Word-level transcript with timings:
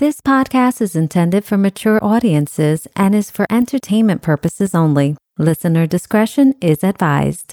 This 0.00 0.20
podcast 0.20 0.80
is 0.80 0.96
intended 0.96 1.44
for 1.44 1.56
mature 1.56 2.02
audiences 2.02 2.88
and 2.96 3.14
is 3.14 3.30
for 3.30 3.46
entertainment 3.48 4.22
purposes 4.22 4.74
only. 4.74 5.16
Listener 5.38 5.86
discretion 5.86 6.56
is 6.60 6.82
advised. 6.82 7.52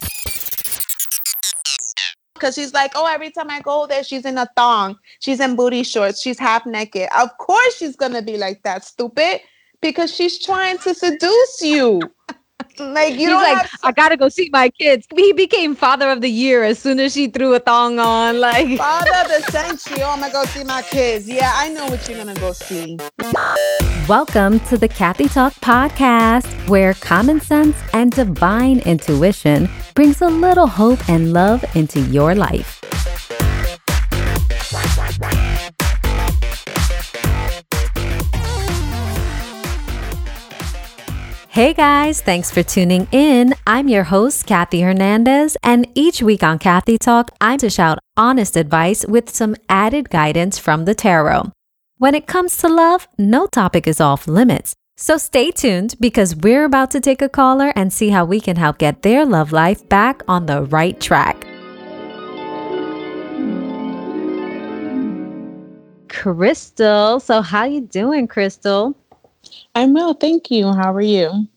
Because 2.34 2.56
she's 2.56 2.74
like, 2.74 2.94
oh, 2.96 3.06
every 3.06 3.30
time 3.30 3.52
I 3.52 3.60
go 3.62 3.86
there, 3.86 4.04
she's 4.04 4.26
in 4.26 4.40
a 4.40 4.48
thong, 4.58 4.98
she's 5.20 5.40
in 5.40 5.56
booty 5.56 5.84
shorts, 5.84 6.20
she's 6.20 6.40
half 6.40 6.66
naked. 6.66 7.10
Of 7.16 7.30
course, 7.38 7.78
she's 7.78 7.96
gonna 7.96 8.24
be 8.24 8.38
like 8.38 8.64
that, 8.64 8.84
stupid, 8.86 9.42
because 9.80 10.12
she's 10.12 10.44
trying 10.44 10.80
to 10.80 10.96
seduce 10.96 11.62
you. 11.62 12.02
Like 12.82 13.14
you 13.14 13.20
He's 13.20 13.28
don't 13.30 13.44
like, 13.44 13.68
have 13.68 13.80
I 13.84 13.92
gotta 13.92 14.18
go 14.18 14.28
see 14.28 14.50
my 14.52 14.70
kids. 14.70 15.08
He 15.16 15.34
became 15.34 15.76
father 15.76 16.10
of 16.10 16.22
the 16.22 16.30
year 16.30 16.64
as 16.64 16.80
soon 16.80 17.00
as 17.00 17.14
she 17.14 17.28
threw 17.28 17.54
a 17.54 17.60
thong 17.60 18.00
on. 18.00 18.40
Like, 18.40 18.78
father 18.78 19.12
of 19.22 19.28
the 19.28 19.52
century. 19.52 20.02
Oh, 20.02 20.10
I'm 20.10 20.20
gonna 20.20 20.34
go 20.34 20.44
see 20.46 20.64
my 20.64 20.82
kids. 20.82 21.28
Yeah, 21.28 21.52
I 21.54 21.70
know 21.70 21.86
what 21.86 22.08
you're 22.10 22.18
gonna 22.18 22.34
go 22.36 22.54
see. 22.54 22.98
Welcome 24.08 24.60
to 24.62 24.78
the 24.78 24.88
Kathy 24.88 25.28
Talk 25.28 25.54
podcast, 25.56 26.48
where 26.68 26.96
common 26.96 27.40
sense 27.40 27.78
and 27.94 28.12
divine 28.12 28.80
intuition 28.80 29.70
brings 29.94 30.22
a 30.22 30.28
little 30.28 30.68
hope 30.68 31.08
and 31.08 31.34
love 31.34 31.64
into 31.76 32.02
your 32.02 32.34
life. 32.34 32.82
Hey 41.52 41.74
guys, 41.74 42.22
thanks 42.22 42.50
for 42.50 42.64
tuning 42.64 43.10
in. 43.12 43.54
I'm 43.68 43.90
your 43.90 44.06
host, 44.06 44.46
Kathy 44.46 44.80
Hernandez, 44.80 45.58
and 45.62 45.86
each 45.96 46.24
week 46.24 46.44
on 46.44 46.60
Kathy 46.60 46.98
Talk, 46.98 47.30
I 47.42 47.58
dish 47.58 47.78
out 47.78 48.00
honest 48.16 48.56
advice 48.56 49.06
with 49.06 49.30
some 49.30 49.58
added 49.68 50.10
guidance 50.10 50.58
from 50.58 50.86
the 50.86 50.96
tarot. 50.96 51.52
When 51.98 52.16
it 52.16 52.26
comes 52.26 52.56
to 52.60 52.70
love, 52.70 53.06
no 53.18 53.48
topic 53.48 53.86
is 53.86 54.00
off 54.00 54.30
limits. 54.30 54.74
So 54.96 55.18
stay 55.18 55.52
tuned 55.52 55.96
because 56.00 56.38
we're 56.38 56.64
about 56.64 56.90
to 56.92 57.02
take 57.02 57.22
a 57.22 57.28
caller 57.28 57.74
and 57.76 57.92
see 57.92 58.12
how 58.12 58.24
we 58.24 58.40
can 58.40 58.56
help 58.56 58.78
get 58.78 59.02
their 59.02 59.26
love 59.26 59.52
life 59.52 59.90
back 59.90 60.22
on 60.30 60.46
the 60.46 60.64
right 60.64 60.98
track. 61.02 61.46
Crystal. 66.08 67.20
So, 67.20 67.42
how 67.42 67.66
you 67.66 67.82
doing, 67.82 68.30
Crystal? 68.30 68.96
I'm 69.76 69.94
well, 69.94 70.14
thank 70.14 70.52
you. 70.52 70.72
How 70.72 70.94
are 70.94 71.02
you? 71.02 71.48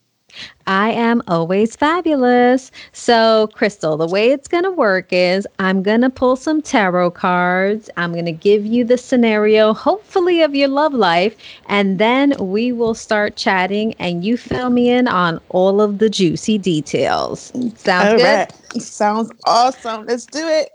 I 0.66 0.90
am 0.90 1.22
always 1.28 1.77
fabulous. 1.77 2.70
So, 2.92 3.48
Crystal, 3.54 3.96
the 3.96 4.06
way 4.06 4.30
it's 4.30 4.48
going 4.48 4.64
to 4.64 4.70
work 4.70 5.08
is 5.10 5.46
I'm 5.58 5.82
going 5.82 6.00
to 6.00 6.10
pull 6.10 6.36
some 6.36 6.62
tarot 6.62 7.10
cards. 7.10 7.90
I'm 7.96 8.12
going 8.12 8.24
to 8.24 8.32
give 8.32 8.64
you 8.64 8.84
the 8.84 8.96
scenario, 8.96 9.74
hopefully, 9.74 10.40
of 10.42 10.55
your 10.55 10.68
love 10.68 10.94
life. 10.94 11.36
And 11.66 11.98
then 11.98 12.34
we 12.38 12.72
will 12.72 12.94
start 12.94 13.36
chatting 13.36 13.94
and 13.94 14.24
you 14.24 14.36
fill 14.36 14.70
me 14.70 14.90
in 14.90 15.06
on 15.06 15.40
all 15.50 15.80
of 15.80 15.98
the 15.98 16.08
juicy 16.08 16.58
details. 16.58 17.52
Sounds 17.77 18.12
All 18.12 18.16
good? 18.16 18.24
right. 18.24 18.52
Sounds 18.80 19.30
awesome. 19.44 20.06
Let's 20.06 20.27
do 20.27 20.46
it. 20.46 20.70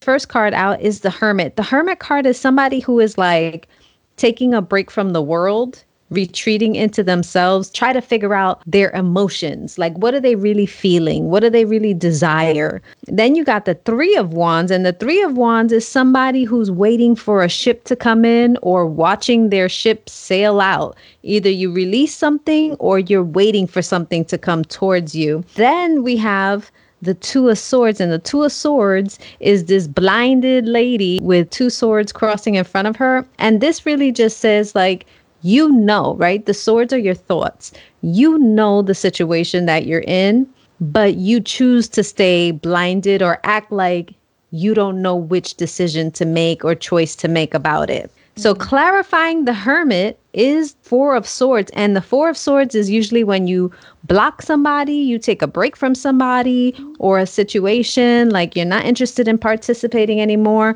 First 0.00 0.28
card 0.28 0.54
out 0.54 0.80
is 0.80 1.00
the 1.00 1.10
Hermit. 1.10 1.56
The 1.56 1.62
Hermit 1.62 1.98
card 1.98 2.26
is 2.26 2.38
somebody 2.38 2.80
who 2.80 3.00
is 3.00 3.18
like 3.18 3.68
taking 4.16 4.54
a 4.54 4.62
break 4.62 4.90
from 4.90 5.12
the 5.12 5.22
world 5.22 5.82
retreating 6.14 6.74
into 6.74 7.02
themselves, 7.02 7.70
try 7.70 7.92
to 7.92 8.00
figure 8.00 8.34
out 8.34 8.62
their 8.66 8.90
emotions. 8.90 9.78
Like, 9.78 9.96
what 9.98 10.14
are 10.14 10.20
they 10.20 10.36
really 10.36 10.66
feeling? 10.66 11.30
What 11.30 11.40
do 11.40 11.50
they 11.50 11.64
really 11.64 11.94
desire? 11.94 12.80
Then 13.06 13.34
you 13.34 13.44
got 13.44 13.64
the 13.64 13.74
Three 13.74 14.16
of 14.16 14.32
Wands, 14.32 14.70
and 14.70 14.86
the 14.86 14.92
Three 14.92 15.22
of 15.22 15.36
Wands 15.36 15.72
is 15.72 15.86
somebody 15.86 16.44
who's 16.44 16.70
waiting 16.70 17.16
for 17.16 17.42
a 17.42 17.48
ship 17.48 17.84
to 17.84 17.96
come 17.96 18.24
in 18.24 18.56
or 18.62 18.86
watching 18.86 19.50
their 19.50 19.68
ship 19.68 20.08
sail 20.08 20.60
out. 20.60 20.96
Either 21.22 21.50
you 21.50 21.72
release 21.72 22.14
something 22.14 22.74
or 22.74 22.98
you're 22.98 23.22
waiting 23.22 23.66
for 23.66 23.82
something 23.82 24.24
to 24.26 24.38
come 24.38 24.64
towards 24.64 25.14
you. 25.14 25.44
Then 25.54 26.02
we 26.02 26.16
have 26.16 26.70
the 27.02 27.14
Two 27.14 27.50
of 27.50 27.58
Swords, 27.58 28.00
and 28.00 28.10
the 28.10 28.18
Two 28.18 28.44
of 28.44 28.52
Swords 28.52 29.18
is 29.40 29.66
this 29.66 29.86
blinded 29.86 30.66
lady 30.66 31.20
with 31.22 31.50
two 31.50 31.68
swords 31.68 32.12
crossing 32.12 32.54
in 32.54 32.64
front 32.64 32.88
of 32.88 32.96
her. 32.96 33.26
And 33.38 33.60
this 33.60 33.84
really 33.84 34.10
just 34.10 34.38
says, 34.38 34.74
like, 34.74 35.06
you 35.44 35.70
know, 35.70 36.14
right? 36.14 36.46
The 36.46 36.54
swords 36.54 36.90
are 36.94 36.98
your 36.98 37.14
thoughts. 37.14 37.70
You 38.00 38.38
know 38.38 38.80
the 38.80 38.94
situation 38.94 39.66
that 39.66 39.84
you're 39.84 40.04
in, 40.06 40.48
but 40.80 41.16
you 41.16 41.38
choose 41.38 41.86
to 41.90 42.02
stay 42.02 42.50
blinded 42.50 43.20
or 43.20 43.40
act 43.44 43.70
like 43.70 44.14
you 44.52 44.72
don't 44.72 45.02
know 45.02 45.14
which 45.14 45.54
decision 45.54 46.10
to 46.12 46.24
make 46.24 46.64
or 46.64 46.74
choice 46.74 47.14
to 47.16 47.28
make 47.28 47.52
about 47.52 47.90
it. 47.90 48.10
So, 48.36 48.54
mm-hmm. 48.54 48.62
clarifying 48.62 49.44
the 49.44 49.52
hermit 49.52 50.18
is 50.32 50.76
Four 50.80 51.14
of 51.14 51.28
Swords. 51.28 51.70
And 51.74 51.94
the 51.94 52.00
Four 52.00 52.30
of 52.30 52.38
Swords 52.38 52.74
is 52.74 52.88
usually 52.88 53.22
when 53.22 53.46
you 53.46 53.70
block 54.04 54.40
somebody, 54.40 54.94
you 54.94 55.18
take 55.18 55.42
a 55.42 55.46
break 55.46 55.76
from 55.76 55.94
somebody 55.94 56.72
mm-hmm. 56.72 56.92
or 56.98 57.18
a 57.18 57.26
situation, 57.26 58.30
like 58.30 58.56
you're 58.56 58.64
not 58.64 58.86
interested 58.86 59.28
in 59.28 59.36
participating 59.36 60.22
anymore. 60.22 60.74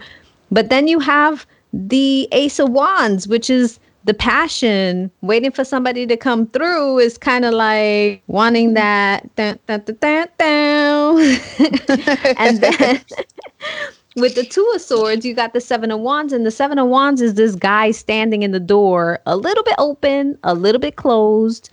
But 0.50 0.68
then 0.68 0.88
you 0.88 0.98
have 1.00 1.46
the 1.72 2.28
Ace 2.32 2.58
of 2.58 2.68
Wands, 2.68 3.26
which 3.26 3.48
is 3.48 3.80
the 4.04 4.14
passion 4.14 5.10
waiting 5.22 5.50
for 5.50 5.64
somebody 5.64 6.06
to 6.06 6.16
come 6.16 6.46
through 6.48 6.98
is 6.98 7.18
kind 7.18 7.44
of 7.44 7.52
like 7.54 8.22
wanting 8.26 8.74
that 8.74 9.34
dun, 9.36 9.58
dun, 9.66 9.82
dun, 9.84 9.96
dun, 10.00 10.28
dun. 10.38 11.40
and 12.38 12.60
then 12.60 13.00
with 14.16 14.34
the 14.34 14.44
two 14.44 14.66
of 14.74 14.80
swords 14.80 15.24
you 15.24 15.34
got 15.34 15.52
the 15.52 15.60
seven 15.60 15.90
of 15.90 16.00
wands 16.00 16.32
and 16.32 16.46
the 16.46 16.50
seven 16.50 16.78
of 16.78 16.88
wands 16.88 17.20
is 17.20 17.34
this 17.34 17.54
guy 17.54 17.90
standing 17.90 18.42
in 18.42 18.52
the 18.52 18.60
door 18.60 19.20
a 19.26 19.36
little 19.36 19.62
bit 19.64 19.74
open 19.78 20.38
a 20.44 20.54
little 20.54 20.80
bit 20.80 20.96
closed 20.96 21.70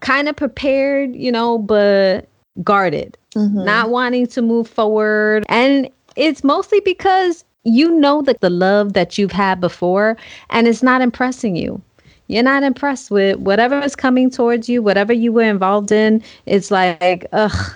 kind 0.00 0.28
of 0.28 0.36
prepared 0.36 1.14
you 1.14 1.30
know 1.30 1.58
but 1.58 2.28
guarded 2.64 3.16
Mhm. 3.36 3.64
not 3.64 3.90
wanting 3.90 4.26
to 4.26 4.42
move 4.42 4.66
forward 4.68 5.46
and 5.48 5.88
it's 6.16 6.42
mostly 6.42 6.80
because 6.80 7.44
you 7.64 7.90
know 7.98 8.22
that 8.22 8.40
the 8.40 8.50
love 8.50 8.94
that 8.94 9.18
you've 9.18 9.32
had 9.32 9.60
before 9.60 10.16
and 10.50 10.66
it's 10.66 10.82
not 10.82 11.02
impressing 11.02 11.56
you. 11.56 11.80
You're 12.28 12.42
not 12.44 12.62
impressed 12.62 13.10
with 13.10 13.38
whatever 13.38 13.80
is 13.80 13.96
coming 13.96 14.30
towards 14.30 14.68
you 14.68 14.82
whatever 14.82 15.12
you 15.12 15.32
were 15.32 15.42
involved 15.42 15.92
in. 15.92 16.22
It's 16.46 16.70
like 16.70 17.26
ugh 17.32 17.74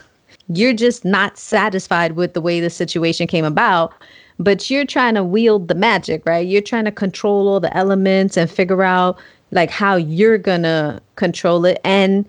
you're 0.48 0.74
just 0.74 1.04
not 1.06 1.38
satisfied 1.38 2.12
with 2.12 2.34
the 2.34 2.40
way 2.40 2.60
the 2.60 2.70
situation 2.70 3.26
came 3.26 3.44
about 3.44 3.92
but 4.38 4.68
you're 4.68 4.84
trying 4.84 5.14
to 5.14 5.24
wield 5.24 5.68
the 5.68 5.74
magic 5.74 6.24
right? 6.24 6.46
You're 6.46 6.62
trying 6.62 6.86
to 6.86 6.92
control 6.92 7.48
all 7.48 7.60
the 7.60 7.74
elements 7.76 8.36
and 8.36 8.50
figure 8.50 8.82
out 8.82 9.18
like 9.50 9.70
how 9.70 9.96
you're 9.96 10.38
gonna 10.38 11.00
control 11.16 11.64
it. 11.64 11.78
And 11.84 12.26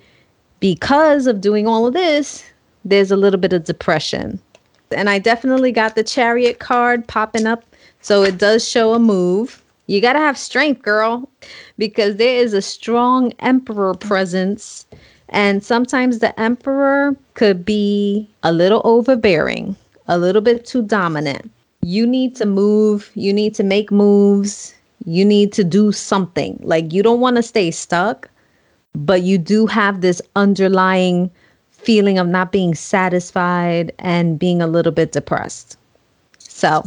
because 0.60 1.26
of 1.28 1.42
doing 1.42 1.68
all 1.68 1.88
of 1.88 1.94
this 1.94 2.44
there's 2.84 3.12
a 3.12 3.18
little 3.18 3.40
bit 3.40 3.54
of 3.54 3.64
depression 3.64 4.42
and 4.92 5.10
I 5.10 5.20
definitely 5.20 5.72
got 5.72 5.96
the 5.96 6.04
chariot 6.04 6.60
card 6.60 7.08
popping 7.08 7.48
up. 7.48 7.64
So 8.02 8.24
it 8.24 8.38
does 8.38 8.68
show 8.68 8.94
a 8.94 9.00
move. 9.00 9.64
You 9.88 10.02
got 10.02 10.14
to 10.14 10.20
have 10.20 10.38
strength, 10.38 10.82
girl, 10.82 11.30
because 11.78 12.16
there 12.18 12.38
is 12.38 12.54
a 12.54 12.62
strong 12.62 13.34
emperor 13.40 13.94
presence. 13.94 14.86
And 15.30 15.64
sometimes 15.64 16.20
the 16.20 16.40
emperor 16.40 17.16
could 17.34 17.66
be 17.66 18.28
a 18.44 18.52
little 18.52 18.82
overbearing, 18.84 19.76
a 20.08 20.18
little 20.18 20.42
bit 20.42 20.66
too 20.66 20.84
dominant. 20.84 21.52
You 21.82 22.08
need 22.08 22.36
to 22.38 22.46
move, 22.46 23.12
you 23.16 23.34
need 23.34 23.54
to 23.56 23.64
make 23.64 23.92
moves, 23.92 24.74
you 25.06 25.24
need 25.24 25.54
to 25.54 25.64
do 25.64 25.92
something. 25.92 26.60
Like 26.64 26.94
you 26.94 27.04
don't 27.04 27.20
want 27.20 27.36
to 27.36 27.44
stay 27.44 27.70
stuck, 27.72 28.30
but 28.94 29.22
you 29.24 29.38
do 29.38 29.68
have 29.68 30.02
this 30.02 30.22
underlying 30.36 31.30
feeling 31.86 32.18
of 32.18 32.28
not 32.28 32.52
being 32.52 32.76
satisfied 32.76 33.94
and 34.00 34.40
being 34.40 34.62
a 34.62 34.68
little 34.68 34.92
bit 34.92 35.12
depressed. 35.12 35.78
So, 36.40 36.84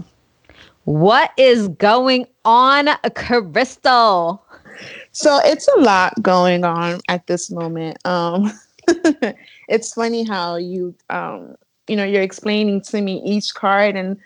what 0.84 1.30
is 1.36 1.68
going 1.68 2.26
on, 2.44 2.88
Crystal? 3.14 4.42
So 5.12 5.40
it's 5.44 5.68
a 5.76 5.80
lot 5.80 6.14
going 6.22 6.64
on 6.64 7.00
at 7.08 7.26
this 7.26 7.50
moment. 7.50 7.98
Um, 8.06 8.52
it's 9.68 9.92
funny 9.92 10.24
how 10.24 10.56
you, 10.56 10.94
um, 11.10 11.56
you 11.88 11.96
know, 11.96 12.04
you're 12.04 12.22
explaining 12.22 12.80
to 12.82 13.00
me 13.00 13.22
each 13.24 13.54
card, 13.54 13.96
and 13.96 14.16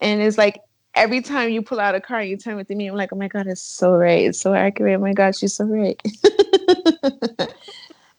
and 0.00 0.20
it's 0.20 0.38
like 0.38 0.60
every 0.94 1.20
time 1.22 1.50
you 1.50 1.62
pull 1.62 1.80
out 1.80 1.94
a 1.94 2.00
card, 2.00 2.28
you 2.28 2.36
turn 2.36 2.58
it 2.58 2.68
to 2.68 2.74
me. 2.74 2.88
I'm 2.88 2.96
like, 2.96 3.12
oh 3.12 3.16
my 3.16 3.28
god, 3.28 3.46
it's 3.46 3.62
so 3.62 3.92
right, 3.92 4.26
it's 4.26 4.40
so 4.40 4.54
accurate. 4.54 4.96
Oh 4.96 5.02
my 5.02 5.12
god, 5.12 5.36
she's 5.36 5.54
so 5.54 5.64
right. 5.64 6.00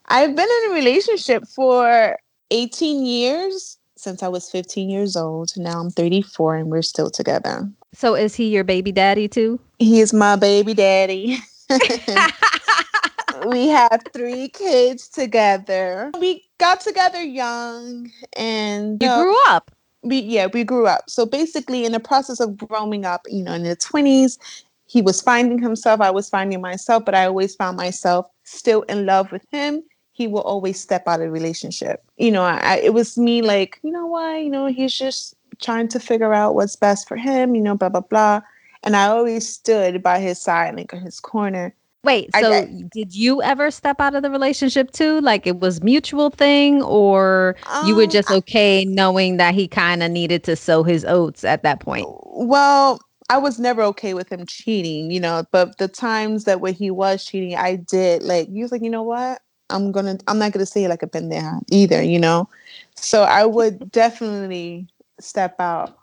I've 0.09 0.36
been 0.36 0.48
in 0.63 0.71
a 0.71 0.74
relationship 0.74 1.45
for 1.48 2.18
18 2.51 3.06
years 3.06 3.77
since 3.98 4.24
I 4.24 4.27
was 4.27 4.50
15 4.50 4.89
years 4.89 5.15
old. 5.15 5.51
Now 5.57 5.80
I'm 5.80 5.89
34, 5.89 6.56
and 6.56 6.69
we're 6.69 6.81
still 6.81 7.09
together. 7.09 7.69
So, 7.94 8.15
is 8.15 8.36
he 8.36 8.48
your 8.48 8.63
baby 8.63 8.92
daddy 8.92 9.27
too? 9.27 9.59
He 9.80 10.00
is 10.00 10.13
my 10.13 10.36
baby 10.36 10.74
daddy. 10.74 11.39
we 13.48 13.68
have 13.68 14.01
three 14.13 14.50
kids 14.50 15.09
together. 15.09 16.12
We 16.19 16.44
got 16.57 16.81
together 16.81 17.21
young 17.21 18.12
and 18.36 19.01
You 19.01 19.09
know, 19.09 19.24
grew 19.24 19.38
up. 19.48 19.71
we 20.04 20.19
yeah, 20.19 20.48
we 20.54 20.63
grew 20.63 20.88
up. 20.88 21.09
So 21.09 21.25
basically 21.25 21.86
in 21.86 21.92
the 21.92 22.00
process 22.00 22.39
of 22.39 22.56
growing 22.57 23.04
up, 23.06 23.21
you 23.27 23.44
know, 23.44 23.54
in 23.54 23.63
the 23.63 23.75
20s, 23.75 24.38
he 24.86 25.01
was 25.01 25.21
finding 25.21 25.59
himself, 25.59 26.00
I 26.00 26.12
was 26.12 26.30
finding 26.30 26.62
myself, 26.62 27.04
but 27.04 27.13
I 27.13 27.25
always 27.25 27.56
found 27.56 27.75
myself 27.75 28.27
still 28.44 28.83
in 28.83 29.06
love 29.06 29.31
with 29.31 29.45
him. 29.51 29.83
He 30.17 30.27
will 30.27 30.41
always 30.41 30.79
step 30.79 31.07
out 31.07 31.19
of 31.19 31.27
the 31.27 31.31
relationship. 31.31 32.03
You 32.17 32.31
know, 32.31 32.41
I, 32.41 32.77
it 32.83 32.95
was 32.95 33.19
me 33.19 33.43
like, 33.43 33.79
you 33.83 33.91
know 33.91 34.07
what, 34.07 34.41
you 34.41 34.49
know, 34.49 34.65
he's 34.65 34.97
just 34.97 35.35
trying 35.61 35.87
to 35.89 35.99
figure 35.99 36.33
out 36.33 36.55
what's 36.55 36.75
best 36.75 37.07
for 37.07 37.15
him, 37.15 37.53
you 37.53 37.61
know, 37.61 37.75
blah, 37.75 37.89
blah, 37.89 38.01
blah. 38.01 38.41
And 38.81 38.95
I 38.95 39.07
always 39.07 39.47
stood 39.47 40.01
by 40.01 40.19
his 40.19 40.41
side, 40.41 40.75
like 40.75 40.91
in 40.91 41.01
his 41.01 41.19
corner. 41.19 41.75
Wait, 42.03 42.33
so 42.33 42.51
I, 42.51 42.65
did 42.91 43.13
you 43.13 43.43
ever 43.43 43.69
step 43.69 44.01
out 44.01 44.15
of 44.15 44.23
the 44.23 44.31
relationship 44.31 44.89
too? 44.89 45.21
Like 45.21 45.45
it 45.45 45.59
was 45.59 45.83
mutual 45.83 46.31
thing 46.31 46.81
or 46.81 47.55
um, 47.67 47.87
you 47.87 47.93
were 47.93 48.07
just 48.07 48.31
um, 48.31 48.37
okay 48.37 48.85
knowing 48.85 49.37
that 49.37 49.53
he 49.53 49.67
kind 49.67 50.01
of 50.01 50.09
needed 50.09 50.43
to 50.45 50.55
sow 50.55 50.81
his 50.81 51.05
oats 51.05 51.43
at 51.43 51.61
that 51.61 51.79
point? 51.79 52.07
Well, 52.23 52.99
I 53.29 53.37
was 53.37 53.59
never 53.59 53.83
okay 53.83 54.13
with 54.15 54.31
him 54.31 54.45
cheating, 54.47 55.11
you 55.11 55.19
know, 55.19 55.43
but 55.51 55.77
the 55.77 55.87
times 55.87 56.45
that 56.45 56.61
when 56.61 56.73
he 56.73 56.89
was 56.89 57.23
cheating, 57.23 57.55
I 57.55 57.75
did 57.75 58.23
like 58.23 58.49
he 58.49 58.63
was 58.63 58.71
like, 58.71 58.81
you 58.81 58.89
know 58.89 59.03
what? 59.03 59.41
I'm 59.69 59.91
gonna 59.91 60.17
I'm 60.27 60.39
not 60.39 60.51
gonna 60.51 60.65
say 60.65 60.87
like 60.87 61.03
a 61.03 61.07
pendeja 61.07 61.61
either, 61.71 62.01
you 62.01 62.19
know. 62.19 62.49
So 62.95 63.23
I 63.23 63.45
would 63.45 63.91
definitely 63.91 64.87
step 65.19 65.59
out. 65.59 65.97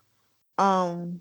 Um 0.58 1.20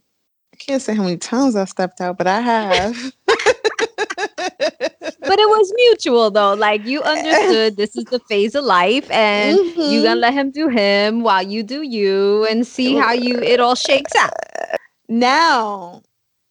I 0.53 0.57
can't 0.57 0.81
say 0.81 0.93
how 0.93 1.03
many 1.03 1.17
times 1.17 1.55
I 1.55 1.65
stepped 1.65 1.99
out, 1.99 2.17
but 2.17 2.27
I 2.27 2.39
have. 2.39 3.13
but 3.25 5.39
it 5.39 5.49
was 5.49 5.73
mutual 5.75 6.29
though. 6.29 6.53
Like 6.53 6.85
you 6.85 7.01
understood 7.01 7.77
this 7.77 7.95
is 7.95 8.05
the 8.05 8.19
phase 8.19 8.55
of 8.55 8.63
life 8.63 9.09
and 9.09 9.57
mm-hmm. 9.57 9.91
you 9.91 10.03
gonna 10.03 10.19
let 10.19 10.33
him 10.33 10.51
do 10.51 10.67
him 10.67 11.23
while 11.23 11.43
you 11.43 11.63
do 11.63 11.81
you 11.81 12.45
and 12.49 12.67
see 12.67 12.95
how 12.95 13.13
you 13.13 13.39
it 13.39 13.59
all 13.59 13.75
shakes 13.75 14.15
out. 14.15 14.33
Now 15.07 16.03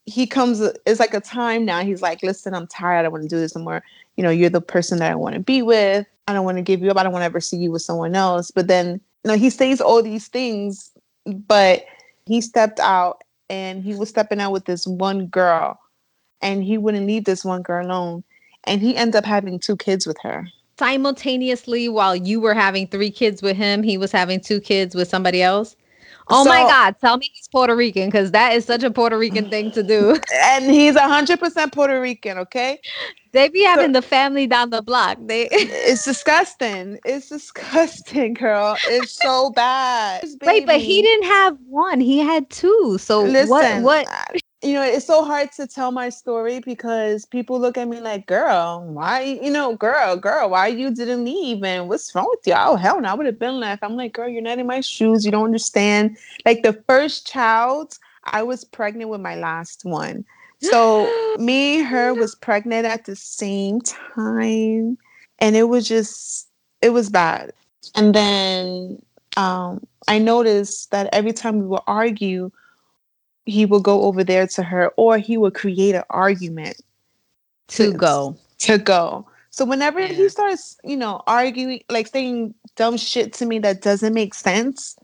he 0.07 0.27
comes 0.27 0.61
it's 0.61 1.01
like 1.01 1.15
a 1.15 1.21
time 1.21 1.65
now. 1.65 1.83
He's 1.83 2.03
like, 2.03 2.23
listen, 2.23 2.55
I'm 2.55 2.67
tired. 2.67 3.05
I 3.05 3.09
want 3.09 3.23
to 3.23 3.29
do 3.29 3.39
this 3.39 3.55
anymore. 3.55 3.83
You 4.17 4.23
know, 4.23 4.31
you're 4.31 4.51
the 4.51 4.61
person 4.61 4.99
that 4.99 5.11
I 5.11 5.15
want 5.15 5.35
to 5.35 5.41
be 5.41 5.63
with. 5.63 6.07
I 6.29 6.33
don't 6.33 6.45
want 6.45 6.59
to 6.59 6.63
give 6.63 6.83
you 6.83 6.91
up. 6.91 6.97
I 6.97 7.03
don't 7.03 7.13
want 7.13 7.23
to 7.23 7.27
ever 7.27 7.41
see 7.41 7.57
you 7.57 7.73
with 7.73 7.83
someone 7.83 8.15
else. 8.15 8.51
But 8.51 8.69
then, 8.69 9.01
you 9.25 9.31
know, 9.31 9.37
he 9.37 9.51
says 9.51 9.81
all 9.81 10.03
these 10.03 10.29
things, 10.29 10.91
but 11.27 11.85
he 12.27 12.41
stepped 12.41 12.81
out 12.81 13.23
and 13.51 13.83
he 13.83 13.95
was 13.95 14.09
stepping 14.09 14.41
out 14.41 14.53
with 14.53 14.65
this 14.65 14.87
one 14.87 15.27
girl 15.27 15.79
and 16.41 16.65
he 16.65 16.79
wouldn't 16.79 17.07
leave 17.07 17.25
this 17.25 17.45
one 17.45 17.63
girl 17.63 17.87
alone 17.87 18.25
and 18.65 18.81
he 18.81 18.97
ended 18.97 19.17
up 19.17 19.25
having 19.25 19.59
two 19.59 19.77
kids 19.77 20.07
with 20.07 20.17
her 20.23 20.47
simultaneously 20.79 21.89
while 21.89 22.17
you 22.17 22.41
were 22.41 22.55
having 22.55 22.87
three 22.87 23.11
kids 23.11 23.43
with 23.43 23.57
him 23.57 23.83
he 23.83 23.99
was 23.99 24.11
having 24.11 24.41
two 24.41 24.61
kids 24.61 24.95
with 24.95 25.09
somebody 25.09 25.43
else 25.43 25.77
oh 26.33 26.45
so, 26.45 26.49
my 26.49 26.63
god 26.63 26.97
tell 27.01 27.17
me 27.17 27.31
he's 27.33 27.49
puerto 27.49 27.75
rican 27.77 28.09
because 28.09 28.31
that 28.31 28.53
is 28.55 28.65
such 28.65 28.83
a 28.83 28.91
puerto 28.91 29.19
rican 29.19 29.49
thing 29.51 29.71
to 29.71 29.83
do. 29.83 30.19
And 30.35 30.65
he's 30.65 30.95
100% 30.97 31.73
puerto 31.73 32.01
rican 32.01 32.39
okay? 32.39 32.81
They 33.33 33.49
be 33.49 33.63
having 33.63 33.95
so, 33.95 34.01
the 34.01 34.03
family 34.03 34.47
down 34.47 34.71
the 34.71 34.83
block. 34.83 35.19
They 35.21 35.49
it's 35.51 36.05
disgusting. 36.05 36.99
It's 37.05 37.31
disgusting 37.31 38.35
girl. 38.35 38.77
It's 38.87 39.13
so 39.13 39.51
bad. 39.51 40.25
Wait 40.43 40.67
but 40.67 40.81
he 40.81 41.01
didn't 41.03 41.27
have 41.27 41.57
one. 41.67 42.01
He 42.01 42.19
had 42.19 42.51
two. 42.51 42.99
So 43.01 43.23
Listen, 43.23 43.83
what 43.83 44.07
what 44.07 44.43
you 44.63 44.75
know, 44.75 44.83
it's 44.83 45.07
so 45.07 45.25
hard 45.25 45.51
to 45.53 45.67
tell 45.67 45.91
my 45.91 46.09
story 46.09 46.61
because 46.61 47.27
people 47.27 47.59
look 47.59 47.77
at 47.77 47.89
me 47.89 48.01
like, 48.01 48.27
girl, 48.27 48.85
why, 48.87 49.39
you 49.43 49.51
know, 49.51 49.75
girl, 49.77 50.17
girl, 50.17 50.51
why 50.51 50.69
you 50.69 50.95
didn't 50.95 51.25
leave 51.25 51.65
and 51.65 51.89
what's 51.89 52.15
wrong 52.15 52.29
with 52.31 52.47
you? 52.47 52.55
Oh, 52.57 52.77
hell 52.77 53.01
no, 53.01 53.09
I 53.09 53.15
would 53.15 53.27
have 53.27 53.41
been 53.41 53.59
left. 53.59 53.83
I'm 53.83 53.97
like, 53.97 54.13
girl, 54.13 54.29
you're 54.29 54.41
not 54.41 54.59
in 54.59 54.67
my 54.69 54.81
shoes. 54.81 55.25
You 55.25 55.33
don't 55.33 55.47
understand. 55.47 56.17
Like 56.47 56.63
the 56.63 56.81
first 56.89 57.27
child, 57.27 57.99
I 58.25 58.45
was 58.45 58.65
pregnant 58.65 59.11
with 59.11 59.21
my 59.21 59.35
last 59.35 59.85
one. 59.85 60.25
So 60.61 61.09
me, 61.39 61.81
and 61.81 61.89
her 61.89 62.15
was 62.15 62.37
pregnant 62.37 62.87
at 62.87 63.05
the 63.05 63.17
same 63.17 63.81
time. 63.81 64.97
And 65.41 65.57
it 65.57 65.69
was 65.69 65.89
just, 65.89 66.49
it 66.81 66.91
was 66.91 67.11
bad. 67.11 67.53
And 67.97 68.15
then 68.15 69.03
um, 69.37 69.85
I 70.07 70.19
noticed 70.19 70.93
that 70.93 71.09
every 71.13 71.33
time 71.33 71.59
we 71.59 71.67
would 71.67 71.83
argue, 71.89 72.53
he 73.47 73.67
will 73.67 73.81
go 73.81 74.03
over 74.03 74.23
there 74.25 74.47
to 74.47 74.63
her 74.63 74.89
or 74.97 75.19
he 75.19 75.37
will 75.37 75.51
create 75.51 75.95
an 75.95 76.05
argument 76.11 76.81
to, 77.69 77.91
to 77.91 77.97
go. 77.97 78.37
to 78.59 78.79
go. 78.79 79.27
So 79.51 79.65
whenever 79.65 80.01
yeah. 80.01 80.09
he 80.09 80.29
starts 80.29 80.79
you 80.85 80.97
know 80.97 81.23
arguing 81.27 81.83
like 81.91 82.09
saying 82.09 82.55
dumb 82.77 82.97
shit 82.97 83.33
to 83.35 83.47
me 83.47 83.59
that 83.59 83.83
doesn't 83.83 84.15
make 84.15 84.33
sense 84.33 84.97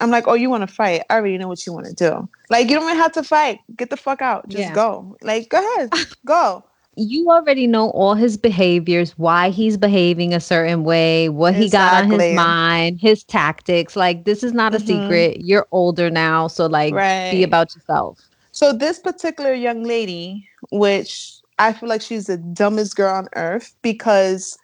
i'm 0.00 0.10
like 0.10 0.28
oh 0.28 0.34
you 0.34 0.50
want 0.50 0.68
to 0.68 0.74
fight? 0.74 1.02
I 1.08 1.14
already 1.14 1.38
know 1.38 1.48
what 1.48 1.64
you 1.66 1.72
want 1.72 1.86
to 1.86 1.94
do. 1.94 2.28
Like 2.50 2.68
you 2.68 2.76
don't 2.76 2.84
even 2.84 2.96
have 2.96 3.12
to 3.12 3.22
fight. 3.22 3.60
Get 3.76 3.90
the 3.90 3.96
fuck 3.96 4.20
out. 4.20 4.48
Just 4.48 4.60
yeah. 4.60 4.74
go. 4.74 5.16
Like 5.22 5.48
go 5.48 5.58
ahead. 5.58 5.92
Go 6.26 6.64
you 6.96 7.30
already 7.30 7.66
know 7.66 7.90
all 7.90 8.14
his 8.14 8.36
behaviors, 8.36 9.18
why 9.18 9.50
he's 9.50 9.76
behaving 9.76 10.34
a 10.34 10.40
certain 10.40 10.84
way, 10.84 11.28
what 11.28 11.54
he 11.54 11.68
got 11.68 12.04
on 12.04 12.10
his 12.10 12.34
mind, 12.34 13.00
his 13.00 13.24
tactics. 13.24 13.96
Like 13.96 14.24
this 14.24 14.42
is 14.42 14.52
not 14.52 14.74
a 14.74 14.78
mm-hmm. 14.78 14.86
secret. 14.86 15.40
You're 15.40 15.66
older 15.72 16.10
now, 16.10 16.48
so 16.48 16.66
like 16.66 16.94
right. 16.94 17.30
be 17.30 17.42
about 17.42 17.74
yourself. 17.74 18.20
So 18.52 18.72
this 18.72 18.98
particular 18.98 19.52
young 19.52 19.82
lady, 19.82 20.48
which 20.70 21.40
I 21.58 21.72
feel 21.72 21.88
like 21.88 22.02
she's 22.02 22.26
the 22.26 22.36
dumbest 22.36 22.96
girl 22.96 23.14
on 23.14 23.28
earth 23.34 23.74
because 23.82 24.56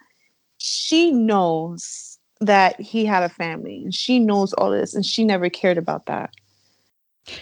she 0.59 1.11
knows 1.11 2.19
that 2.41 2.81
he 2.81 3.05
had 3.05 3.23
a 3.23 3.29
family 3.29 3.83
and 3.85 3.95
she 3.95 4.19
knows 4.19 4.53
all 4.55 4.71
this 4.71 4.95
and 4.95 5.05
she 5.05 5.25
never 5.25 5.51
cared 5.51 5.79
about 5.79 6.07
that. 6.07 6.31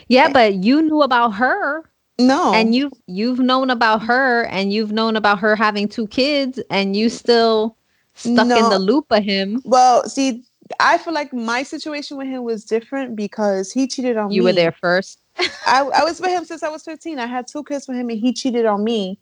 Yeah, 0.09 0.31
but 0.31 0.55
you 0.65 0.83
knew 0.83 1.03
about 1.03 1.31
her. 1.31 1.85
No. 2.19 2.53
And 2.53 2.75
you've 2.75 2.93
you've 3.07 3.39
known 3.39 3.71
about 3.71 4.03
her 4.03 4.45
and 4.47 4.73
you've 4.73 4.93
known 4.93 5.17
about 5.17 5.39
her 5.39 5.55
having 5.55 5.89
two 5.89 6.07
kids 6.09 6.61
and 6.71 6.97
you 6.97 7.09
still 7.09 7.77
stuck 8.15 8.49
no. 8.49 8.57
in 8.57 8.71
the 8.71 8.79
loop 8.79 9.07
of 9.11 9.23
him. 9.23 9.63
Well, 9.65 10.05
see, 10.09 10.45
I 10.81 10.99
feel 10.99 11.15
like 11.15 11.33
my 11.33 11.63
situation 11.63 12.17
with 12.17 12.27
him 12.27 12.43
was 12.43 12.65
different 12.65 13.15
because 13.15 13.71
he 13.71 13.87
cheated 13.87 14.17
on 14.17 14.31
you 14.31 14.43
me. 14.43 14.47
were 14.47 14.53
there 14.53 14.73
first. 14.73 15.21
I, 15.67 15.83
I 15.83 16.05
was 16.05 16.21
with 16.21 16.31
him 16.31 16.45
since 16.45 16.63
I 16.63 16.69
was 16.69 16.83
15. 16.83 17.19
I 17.19 17.27
had 17.27 17.47
two 17.47 17.63
kids 17.63 17.87
with 17.87 17.97
him 17.97 18.11
and 18.11 18.19
he 18.19 18.33
cheated 18.33 18.67
on 18.67 18.83
me 18.83 19.19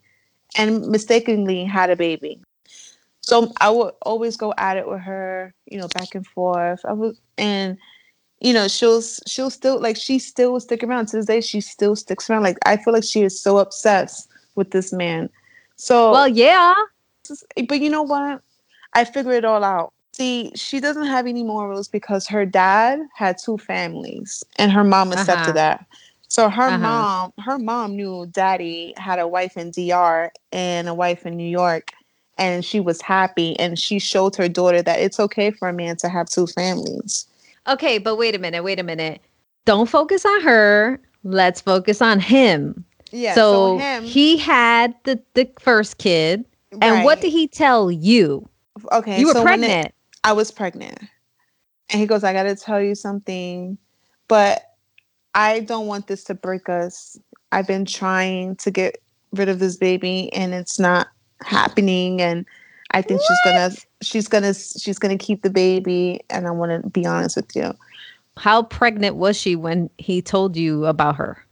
and 0.56 0.86
mistakenly 0.88 1.64
had 1.64 1.90
a 1.90 1.96
baby. 1.96 2.40
So 3.20 3.52
I 3.60 3.70
would 3.70 3.92
always 4.02 4.36
go 4.36 4.54
at 4.56 4.76
it 4.76 4.88
with 4.88 5.00
her, 5.00 5.52
you 5.66 5.78
know, 5.78 5.88
back 5.88 6.14
and 6.14 6.26
forth. 6.26 6.80
I 6.84 6.92
was 6.92 7.20
and 7.36 7.76
you 8.40 8.52
know, 8.52 8.68
she'll 8.68 9.02
she'll 9.26 9.50
still 9.50 9.80
like 9.80 9.96
she 9.96 10.18
still 10.18 10.52
will 10.52 10.60
stick 10.60 10.82
around 10.82 11.06
to 11.06 11.16
this 11.16 11.26
day. 11.26 11.40
She 11.40 11.60
still 11.60 11.96
sticks 11.96 12.28
around. 12.28 12.42
Like 12.42 12.58
I 12.66 12.76
feel 12.76 12.92
like 12.92 13.04
she 13.04 13.22
is 13.22 13.40
so 13.40 13.58
obsessed 13.58 14.28
with 14.54 14.70
this 14.70 14.92
man. 14.92 15.30
So 15.76 16.12
well, 16.12 16.28
yeah. 16.28 16.74
But 17.68 17.80
you 17.80 17.90
know 17.90 18.02
what? 18.02 18.42
I 18.94 19.04
figured 19.04 19.34
it 19.34 19.44
all 19.44 19.64
out. 19.64 19.92
See, 20.12 20.52
she 20.54 20.80
doesn't 20.80 21.06
have 21.06 21.26
any 21.26 21.42
morals 21.42 21.88
because 21.88 22.26
her 22.26 22.46
dad 22.46 23.00
had 23.14 23.36
two 23.36 23.58
families 23.58 24.42
and 24.56 24.72
her 24.72 24.84
mom 24.84 25.12
accepted 25.12 25.34
uh-huh. 25.34 25.52
that. 25.52 25.86
So 26.28 26.48
her 26.48 26.68
uh-huh. 26.68 26.78
mom, 26.78 27.32
her 27.38 27.58
mom 27.58 27.96
knew 27.96 28.26
daddy 28.30 28.94
had 28.96 29.18
a 29.18 29.28
wife 29.28 29.56
in 29.56 29.70
DR 29.72 30.30
and 30.52 30.88
a 30.88 30.94
wife 30.94 31.26
in 31.26 31.36
New 31.36 31.48
York 31.48 31.92
and 32.38 32.64
she 32.64 32.80
was 32.80 33.00
happy 33.00 33.58
and 33.58 33.78
she 33.78 33.98
showed 33.98 34.36
her 34.36 34.48
daughter 34.48 34.82
that 34.82 35.00
it's 35.00 35.20
okay 35.20 35.50
for 35.50 35.68
a 35.68 35.72
man 35.72 35.96
to 35.96 36.08
have 36.08 36.28
two 36.28 36.46
families. 36.46 37.26
Okay, 37.68 37.98
but 37.98 38.16
wait 38.16 38.34
a 38.34 38.38
minute, 38.38 38.62
wait 38.62 38.78
a 38.78 38.82
minute. 38.82 39.20
Don't 39.64 39.88
focus 39.88 40.24
on 40.24 40.40
her. 40.42 41.00
Let's 41.24 41.60
focus 41.60 42.00
on 42.00 42.20
him. 42.20 42.84
Yeah. 43.10 43.34
So, 43.34 43.78
so 43.78 43.78
him, 43.78 44.04
he 44.04 44.36
had 44.36 44.94
the 45.04 45.20
the 45.34 45.50
first 45.58 45.98
kid, 45.98 46.44
right. 46.72 46.82
and 46.82 47.04
what 47.04 47.20
did 47.20 47.32
he 47.32 47.48
tell 47.48 47.90
you? 47.90 48.48
Okay, 48.92 49.18
you 49.18 49.26
were 49.26 49.32
so 49.32 49.42
pregnant. 49.42 49.86
It, 49.86 49.94
I 50.24 50.32
was 50.32 50.50
pregnant, 50.50 50.98
and 51.90 52.00
he 52.00 52.06
goes, 52.06 52.24
"I 52.24 52.32
got 52.32 52.44
to 52.44 52.56
tell 52.56 52.80
you 52.80 52.94
something, 52.94 53.78
but 54.28 54.62
I 55.34 55.60
don't 55.60 55.86
want 55.86 56.06
this 56.06 56.24
to 56.24 56.34
break 56.34 56.68
us. 56.68 57.18
I've 57.52 57.66
been 57.66 57.84
trying 57.84 58.56
to 58.56 58.70
get 58.70 58.98
rid 59.32 59.48
of 59.48 59.58
this 59.58 59.76
baby, 59.76 60.32
and 60.32 60.54
it's 60.54 60.78
not 60.78 61.08
happening, 61.42 62.20
and." 62.20 62.46
I 62.92 63.02
think 63.02 63.20
what? 63.20 63.26
she's 63.26 63.38
gonna 63.44 63.74
she's 64.02 64.28
gonna 64.28 64.54
she's 64.54 64.98
gonna 64.98 65.18
keep 65.18 65.42
the 65.42 65.50
baby 65.50 66.20
and 66.30 66.46
I 66.46 66.50
want 66.50 66.82
to 66.82 66.88
be 66.90 67.06
honest 67.06 67.36
with 67.36 67.54
you. 67.54 67.74
How 68.36 68.62
pregnant 68.62 69.16
was 69.16 69.36
she 69.36 69.56
when 69.56 69.90
he 69.98 70.20
told 70.20 70.56
you 70.56 70.84
about 70.86 71.16
her? 71.16 71.44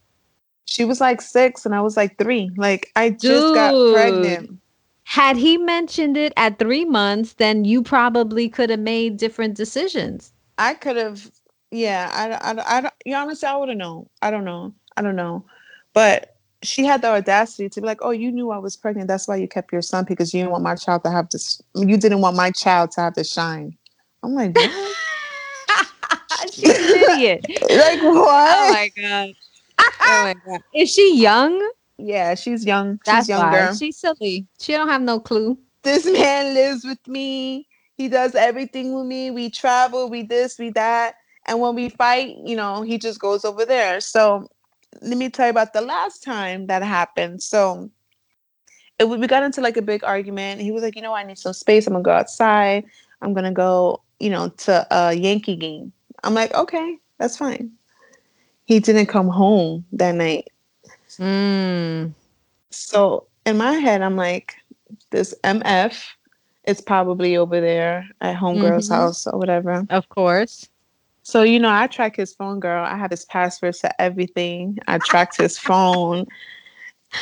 She 0.66 0.84
was 0.84 1.00
like 1.00 1.20
6 1.20 1.64
and 1.64 1.74
I 1.74 1.80
was 1.80 1.96
like 1.96 2.18
3. 2.18 2.50
Like 2.56 2.90
I 2.96 3.10
just 3.10 3.22
Dude. 3.22 3.54
got 3.54 3.74
pregnant. 3.90 4.58
Had 5.04 5.36
he 5.36 5.56
mentioned 5.56 6.16
it 6.16 6.32
at 6.36 6.58
3 6.58 6.84
months, 6.86 7.34
then 7.34 7.64
you 7.64 7.82
probably 7.82 8.48
could 8.48 8.70
have 8.70 8.80
made 8.80 9.16
different 9.16 9.54
decisions. 9.54 10.32
I 10.58 10.74
could 10.74 10.96
have 10.96 11.30
yeah, 11.70 12.10
I 12.12 12.52
I 12.52 12.78
I, 12.78 12.90
I 13.08 13.14
honestly 13.14 13.48
I 13.48 13.56
would 13.56 13.68
have 13.68 13.78
known. 13.78 14.08
I 14.22 14.30
don't 14.30 14.44
know. 14.44 14.74
I 14.96 15.02
don't 15.02 15.16
know. 15.16 15.44
But 15.92 16.33
she 16.66 16.84
had 16.84 17.02
the 17.02 17.08
audacity 17.08 17.68
to 17.68 17.80
be 17.80 17.86
like, 17.86 17.98
"Oh, 18.02 18.10
you 18.10 18.32
knew 18.32 18.50
I 18.50 18.58
was 18.58 18.76
pregnant. 18.76 19.08
That's 19.08 19.28
why 19.28 19.36
you 19.36 19.48
kept 19.48 19.72
your 19.72 19.82
son 19.82 20.04
because 20.08 20.32
you 20.32 20.40
didn't 20.40 20.52
want 20.52 20.64
my 20.64 20.74
child 20.74 21.04
to 21.04 21.10
have 21.10 21.28
this. 21.30 21.60
You 21.74 21.96
didn't 21.96 22.20
want 22.20 22.36
my 22.36 22.50
child 22.50 22.90
to 22.92 23.02
have 23.02 23.14
to 23.14 23.24
shine." 23.24 23.76
I'm 24.24 24.34
like, 24.34 24.56
what? 24.56 24.96
She's 26.52 26.78
an 26.78 27.10
idiot. 27.10 27.46
like 27.48 28.02
what? 28.02 28.56
Oh 28.56 28.70
my 28.70 28.90
god. 28.96 29.34
Oh 29.78 30.22
my 30.22 30.34
god. 30.46 30.60
Is 30.74 30.90
she 30.90 31.16
young? 31.16 31.70
Yeah, 31.98 32.34
she's 32.34 32.64
young. 32.64 32.94
She's 32.94 33.04
That's 33.04 33.28
younger. 33.28 33.66
why 33.66 33.72
she's 33.72 33.98
silly. 33.98 34.46
She 34.60 34.72
don't 34.72 34.88
have 34.88 35.02
no 35.02 35.20
clue. 35.20 35.58
this 35.82 36.06
man 36.06 36.54
lives 36.54 36.84
with 36.84 37.06
me. 37.06 37.68
He 37.96 38.08
does 38.08 38.34
everything 38.34 38.94
with 38.94 39.06
me. 39.06 39.30
We 39.30 39.50
travel, 39.50 40.08
we 40.08 40.22
this, 40.22 40.58
we 40.58 40.70
that. 40.70 41.14
And 41.46 41.60
when 41.60 41.74
we 41.74 41.90
fight, 41.90 42.36
you 42.44 42.56
know, 42.56 42.82
he 42.82 42.98
just 42.98 43.20
goes 43.20 43.44
over 43.44 43.64
there. 43.64 44.00
So 44.00 44.48
let 45.02 45.16
me 45.16 45.28
tell 45.28 45.46
you 45.46 45.50
about 45.50 45.72
the 45.72 45.80
last 45.80 46.22
time 46.22 46.66
that 46.66 46.82
happened. 46.82 47.42
So 47.42 47.90
it, 48.98 49.08
we 49.08 49.26
got 49.26 49.42
into 49.42 49.60
like 49.60 49.76
a 49.76 49.82
big 49.82 50.04
argument. 50.04 50.60
He 50.60 50.72
was 50.72 50.82
like, 50.82 50.96
you 50.96 51.02
know, 51.02 51.14
I 51.14 51.24
need 51.24 51.38
some 51.38 51.52
space. 51.52 51.86
I'm 51.86 51.92
gonna 51.94 52.02
go 52.02 52.12
outside. 52.12 52.84
I'm 53.22 53.34
gonna 53.34 53.52
go, 53.52 54.02
you 54.20 54.30
know, 54.30 54.48
to 54.48 54.86
a 54.90 55.12
Yankee 55.12 55.56
game. 55.56 55.92
I'm 56.22 56.34
like, 56.34 56.54
okay, 56.54 56.98
that's 57.18 57.36
fine. 57.36 57.72
He 58.64 58.80
didn't 58.80 59.06
come 59.06 59.28
home 59.28 59.84
that 59.92 60.14
night. 60.14 60.48
Mm. 61.18 62.12
So 62.70 63.26
in 63.46 63.56
my 63.58 63.72
head, 63.72 64.02
I'm 64.02 64.16
like, 64.16 64.54
this 65.10 65.34
MF 65.44 66.02
is 66.66 66.80
probably 66.80 67.36
over 67.36 67.60
there 67.60 68.08
at 68.20 68.36
homegirl's 68.36 68.88
Mhm. 68.88 68.94
house 68.94 69.26
or 69.26 69.38
whatever. 69.38 69.86
Of 69.90 70.08
course. 70.08 70.68
So 71.24 71.42
you 71.42 71.58
know, 71.58 71.70
I 71.70 71.86
track 71.86 72.16
his 72.16 72.34
phone, 72.34 72.60
girl. 72.60 72.84
I 72.84 72.96
have 72.96 73.10
his 73.10 73.24
passwords 73.24 73.80
to 73.80 74.00
everything. 74.00 74.78
I 74.86 74.98
tracked 74.98 75.38
his 75.38 75.58
phone, 75.58 76.26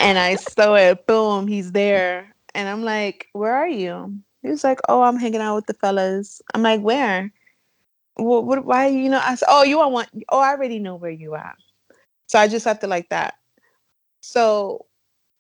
and 0.01 0.19
I 0.19 0.35
saw 0.35 0.75
it. 0.75 1.07
Boom, 1.07 1.47
he's 1.47 1.71
there, 1.71 2.35
and 2.55 2.69
I'm 2.69 2.83
like, 2.83 3.29
"Where 3.33 3.55
are 3.55 3.69
you?" 3.69 4.19
He 4.43 4.49
was 4.51 4.65
like, 4.65 4.81
"Oh, 4.89 5.03
I'm 5.03 5.17
hanging 5.19 5.41
out 5.41 5.55
with 5.55 5.67
the 5.67 5.75
fellas." 5.75 6.43
I'm 6.53 6.63
like, 6.63 6.81
"Where?" 6.81 7.33
What? 8.17 8.45
what 8.45 8.65
why? 8.65 8.89
You 8.89 9.09
know? 9.09 9.21
I 9.23 9.37
said, 9.37 9.47
"Oh, 9.49 9.63
you 9.63 9.79
want 9.79 9.93
one? 9.93 10.07
Oh, 10.31 10.41
I 10.41 10.51
already 10.51 10.81
know 10.81 10.97
where 10.97 11.11
you 11.11 11.35
are." 11.35 11.55
So 12.27 12.41
I 12.41 12.49
just 12.49 12.67
left 12.67 12.83
it 12.85 12.89
like 12.89 13.09
that. 13.11 13.35
So 14.21 14.87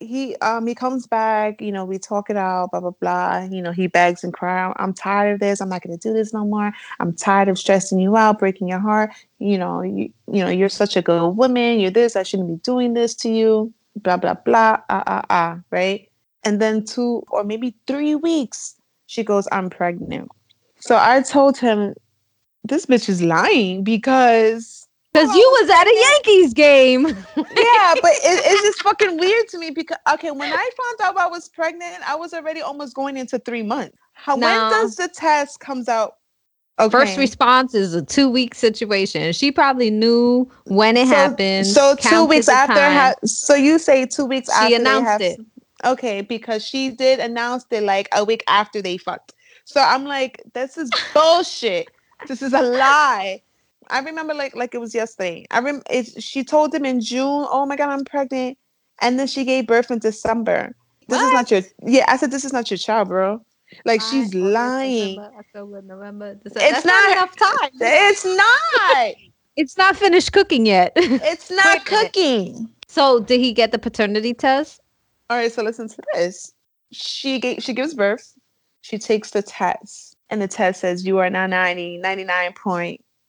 he 0.07 0.37
um 0.37 0.67
he 0.67 0.75
comes 0.75 1.07
back, 1.07 1.61
you 1.61 1.73
know, 1.73 1.85
we 1.85 1.99
talk 1.99 2.31
it 2.31 2.37
out, 2.37 2.71
blah 2.71 2.81
blah 2.81 2.91
blah. 2.91 3.49
You 3.51 3.63
know, 3.63 3.73
he 3.73 3.87
begs 3.87 4.25
and 4.25 4.33
cries. 4.33 4.75
I'm 4.77 4.93
tired 4.93 5.35
of 5.35 5.41
this. 5.41 5.61
I'm 5.61 5.69
not 5.69 5.83
gonna 5.83 5.97
do 5.97 6.13
this 6.13 6.33
no 6.33 6.45
more. 6.45 6.73
I'm 7.01 7.13
tired 7.15 7.49
of 7.49 7.59
stressing 7.59 7.99
you 7.99 8.17
out, 8.17 8.39
breaking 8.39 8.69
your 8.69 8.81
heart. 8.81 9.11
You 9.39 9.59
know, 9.59 9.83
you 9.83 10.13
you 10.31 10.45
know, 10.45 10.51
you're 10.51 10.69
such 10.69 10.97
a 10.97 11.03
good 11.03 11.31
woman. 11.37 11.81
You're 11.81 11.91
this. 11.91 12.17
I 12.17 12.23
shouldn't 12.23 12.49
be 12.49 12.57
doing 12.57 12.95
this 12.95 13.15
to 13.17 13.31
you. 13.31 13.73
Blah 13.97 14.17
blah 14.19 14.35
blah. 14.35 14.79
Ah 14.89 15.03
ah 15.07 15.25
ah. 15.31 15.61
Right. 15.71 16.09
And 16.45 16.61
then 16.61 16.85
two 16.85 17.23
or 17.31 17.45
maybe 17.45 17.75
three 17.87 18.15
weeks, 18.15 18.75
she 19.07 19.23
goes, 19.25 19.47
"I'm 19.53 19.71
pregnant." 19.71 20.31
So 20.81 20.97
I 20.97 21.23
told 21.23 21.57
him, 21.59 21.95
"This 22.65 22.87
bitch 22.87 23.09
is 23.09 23.23
lying 23.23 23.85
because." 23.85 24.82
Because 25.13 25.35
you 25.35 25.59
was 25.61 25.71
at 25.71 25.87
a 25.87 25.95
Yankees 25.95 26.55
game. 26.55 27.07
yeah, 27.37 27.95
but 28.01 28.13
it, 28.13 28.43
it's 28.45 28.63
just 28.63 28.83
fucking 28.83 29.19
weird 29.19 29.47
to 29.49 29.59
me 29.59 29.71
because 29.71 29.99
okay, 30.15 30.31
when 30.31 30.51
I 30.51 30.71
found 30.77 31.01
out 31.03 31.17
I 31.19 31.27
was 31.27 31.49
pregnant, 31.51 31.97
I 32.09 32.17
was 32.17 32.33
already 32.33 32.63
almost 32.63 32.95
going 32.95 33.19
into 33.19 33.39
three 33.39 33.63
months. 33.63 33.97
How 34.15 34.37
No. 34.37 34.47
when 34.47 34.71
does 34.71 34.97
the 34.97 35.09
test 35.09 35.61
comes 35.61 35.89
out? 35.89 36.17
Okay. 36.79 36.91
First 36.91 37.19
response 37.19 37.75
is 37.75 37.95
a 37.95 38.03
two 38.03 38.31
week 38.31 38.55
situation. 38.55 39.33
She 39.35 39.53
probably 39.53 39.91
knew 39.91 40.51
when 40.65 40.97
it 40.97 41.09
so, 41.09 41.15
happened. 41.15 41.67
So 41.67 41.95
two 41.97 42.25
weeks 42.25 42.49
after, 42.49 42.81
ha- 42.81 43.15
so 43.25 43.55
you 43.55 43.79
say 43.79 44.07
two 44.07 44.25
weeks 44.25 44.49
after 44.49 44.69
she 44.69 44.75
announced 44.77 45.07
have- 45.07 45.21
it. 45.21 45.41
Okay, 45.85 46.21
because 46.23 46.65
she 46.65 46.91
did 46.91 47.19
announce 47.19 47.67
it 47.71 47.83
like 47.83 48.09
a 48.13 48.25
week 48.25 48.45
after 48.49 48.81
they 48.81 48.97
fucked. 48.97 49.35
So 49.65 49.81
I'm 49.81 50.05
like, 50.05 50.41
this 50.55 50.79
is 50.79 50.91
bullshit. 51.13 51.89
this 52.29 52.41
is 52.41 52.53
a 52.53 52.63
lie. 52.63 53.43
I 53.91 54.01
remember 54.01 54.35
like 54.35 54.55
like 54.57 54.75
it 54.75 54.79
was 54.79 54.95
yesterday. 54.95 55.47
I 55.51 55.61
rem- 55.61 55.83
it, 55.91 56.23
she 56.23 56.45
told 56.45 56.75
him 56.75 56.85
in 56.85 57.01
June, 57.01 57.47
"Oh 57.51 57.67
my 57.67 57.77
god, 57.77 57.91
I'm 57.91 58.05
pregnant," 58.05 58.59
and 59.01 59.19
then 59.19 59.27
she 59.27 59.45
gave 59.45 59.67
birth 59.67 59.91
in 59.91 59.99
December. 59.99 60.75
This 61.09 61.21
is 61.21 61.33
not 61.33 61.51
your 61.51 61.63
yeah. 61.85 62.05
I 62.09 62.17
said 62.17 62.31
this 62.31 62.45
is 62.45 62.53
not 62.53 62.71
your 62.71 62.79
child, 62.79 63.09
bro. 63.09 63.45
Like 63.85 64.01
she's 64.03 64.35
lying. 64.35 65.19
It's 65.19 66.57
It's 66.57 66.85
not- 66.85 67.13
enough 67.13 67.37
time. 67.37 67.71
It's 67.81 68.25
not. 68.25 69.15
It's 69.57 69.77
not 69.77 69.97
finished 69.97 70.33
cooking 70.33 70.65
yet. 70.67 70.93
It's 70.97 71.51
not 71.51 71.65
Wait 71.67 71.89
a 71.89 71.91
minute. 71.95 72.13
cooking. 72.13 72.71
so 72.89 73.21
did 73.21 73.41
he 73.41 73.53
get 73.53 73.73
the 73.73 73.79
paternity 73.79 74.33
test? 74.35 74.81
All 75.29 75.37
right, 75.37 75.51
so 75.53 75.63
listen 75.63 75.89
to 75.89 76.03
this. 76.15 76.53
She 76.91 77.39
gave, 77.39 77.63
she 77.63 77.73
gives 77.73 77.95
birth. 77.95 78.35
She 78.83 78.99
takes 78.99 79.31
the 79.31 79.43
test, 79.43 80.17
and 80.31 80.41
the 80.43 80.49
test 80.49 80.81
says 80.81 81.05
you 81.07 81.19
are 81.19 81.31
now 81.31 81.47
90, 81.47 81.99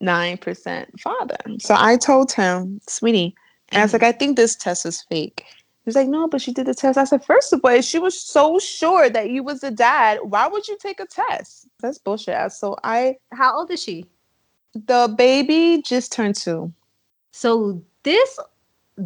99.9% 0.03 0.99
father. 0.99 1.37
So 1.59 1.75
I 1.77 1.97
told 1.97 2.31
him, 2.31 2.79
sweetie, 2.87 3.35
and 3.69 3.81
I 3.81 3.85
was 3.85 3.91
mm-hmm. 3.91 4.03
like, 4.03 4.15
I 4.15 4.17
think 4.17 4.35
this 4.35 4.55
test 4.55 4.85
is 4.85 5.01
fake. 5.03 5.43
He 5.47 5.87
was 5.87 5.95
like, 5.95 6.07
no, 6.07 6.27
but 6.27 6.41
she 6.41 6.53
did 6.53 6.67
the 6.67 6.73
test. 6.73 6.97
I 6.97 7.03
said, 7.03 7.25
first 7.25 7.51
of 7.51 7.61
all, 7.63 7.81
she 7.81 7.99
was 7.99 8.19
so 8.19 8.57
sure 8.57 9.09
that 9.09 9.29
you 9.31 9.43
was 9.43 9.59
the 9.59 9.71
dad, 9.71 10.19
why 10.23 10.47
would 10.47 10.67
you 10.67 10.77
take 10.79 10.99
a 10.99 11.05
test? 11.05 11.67
That's 11.81 11.97
bullshit. 11.97 12.51
So 12.53 12.77
I, 12.83 13.17
How 13.33 13.57
old 13.57 13.71
is 13.71 13.83
she? 13.83 14.05
the 14.73 15.13
baby 15.17 15.81
just 15.81 16.11
turned 16.11 16.35
two. 16.35 16.73
So 17.31 17.81
this 18.03 18.39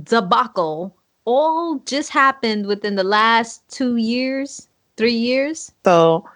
debacle 0.03 0.95
all 1.25 1.79
just 1.85 2.09
happened 2.09 2.67
within 2.67 2.95
the 2.95 3.03
last 3.03 3.67
two 3.69 3.97
years, 3.97 4.67
three 4.95 5.13
years. 5.13 5.71
So 5.85 6.27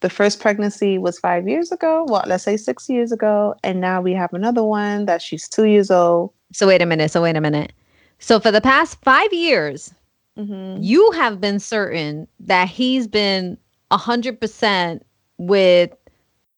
the 0.00 0.10
first 0.10 0.40
pregnancy 0.40 0.98
was 0.98 1.18
five 1.18 1.46
years 1.48 1.70
ago. 1.72 2.04
Well, 2.08 2.24
let's 2.26 2.44
say 2.44 2.56
six 2.56 2.88
years 2.88 3.12
ago. 3.12 3.54
And 3.62 3.80
now 3.80 4.00
we 4.00 4.12
have 4.14 4.32
another 4.32 4.64
one 4.64 5.06
that 5.06 5.22
she's 5.22 5.48
two 5.48 5.64
years 5.64 5.90
old. 5.90 6.32
So 6.52 6.66
wait 6.66 6.82
a 6.82 6.86
minute. 6.86 7.10
So 7.10 7.22
wait 7.22 7.36
a 7.36 7.40
minute. 7.40 7.72
So 8.18 8.40
for 8.40 8.50
the 8.50 8.60
past 8.60 8.98
five 9.02 9.32
years, 9.32 9.94
Mm-hmm. 10.38 10.80
you 10.82 11.10
have 11.10 11.40
been 11.40 11.58
certain 11.58 12.26
that 12.38 12.68
he's 12.68 13.06
been 13.08 13.58
a 13.90 13.96
hundred 13.96 14.40
percent 14.40 15.04
with 15.38 15.90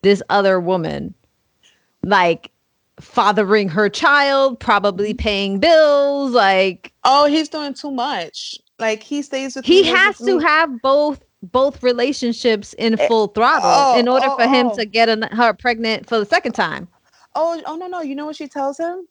this 0.02 0.22
other 0.28 0.60
woman, 0.60 1.14
like 2.04 2.52
fathering 3.00 3.68
her 3.70 3.88
child, 3.88 4.60
probably 4.60 5.14
paying 5.14 5.58
bills. 5.58 6.32
Like 6.32 6.92
Oh, 7.02 7.24
he's 7.26 7.48
doing 7.48 7.74
too 7.74 7.90
much. 7.90 8.58
Like 8.78 9.02
he 9.02 9.22
stays 9.22 9.56
with 9.56 9.64
he 9.64 9.82
has 9.84 10.18
to 10.18 10.38
have 10.38 10.80
both 10.82 11.20
both 11.42 11.82
relationships 11.82 12.72
in 12.74 12.98
Eh, 12.98 13.08
full 13.08 13.28
throttle 13.28 13.68
oh, 13.68 13.98
in 13.98 14.08
order 14.08 14.26
oh, 14.28 14.36
for 14.36 14.46
him 14.46 14.68
oh. 14.68 14.76
to 14.76 14.84
get 14.84 15.08
an, 15.08 15.22
her 15.22 15.52
pregnant 15.52 16.08
for 16.08 16.18
the 16.18 16.26
second 16.26 16.52
time. 16.52 16.88
Oh, 17.34 17.60
oh 17.66 17.76
no, 17.76 17.86
no. 17.86 18.00
You 18.00 18.14
know 18.14 18.26
what 18.26 18.36
she 18.36 18.48
tells 18.48 18.78
him? 18.78 19.06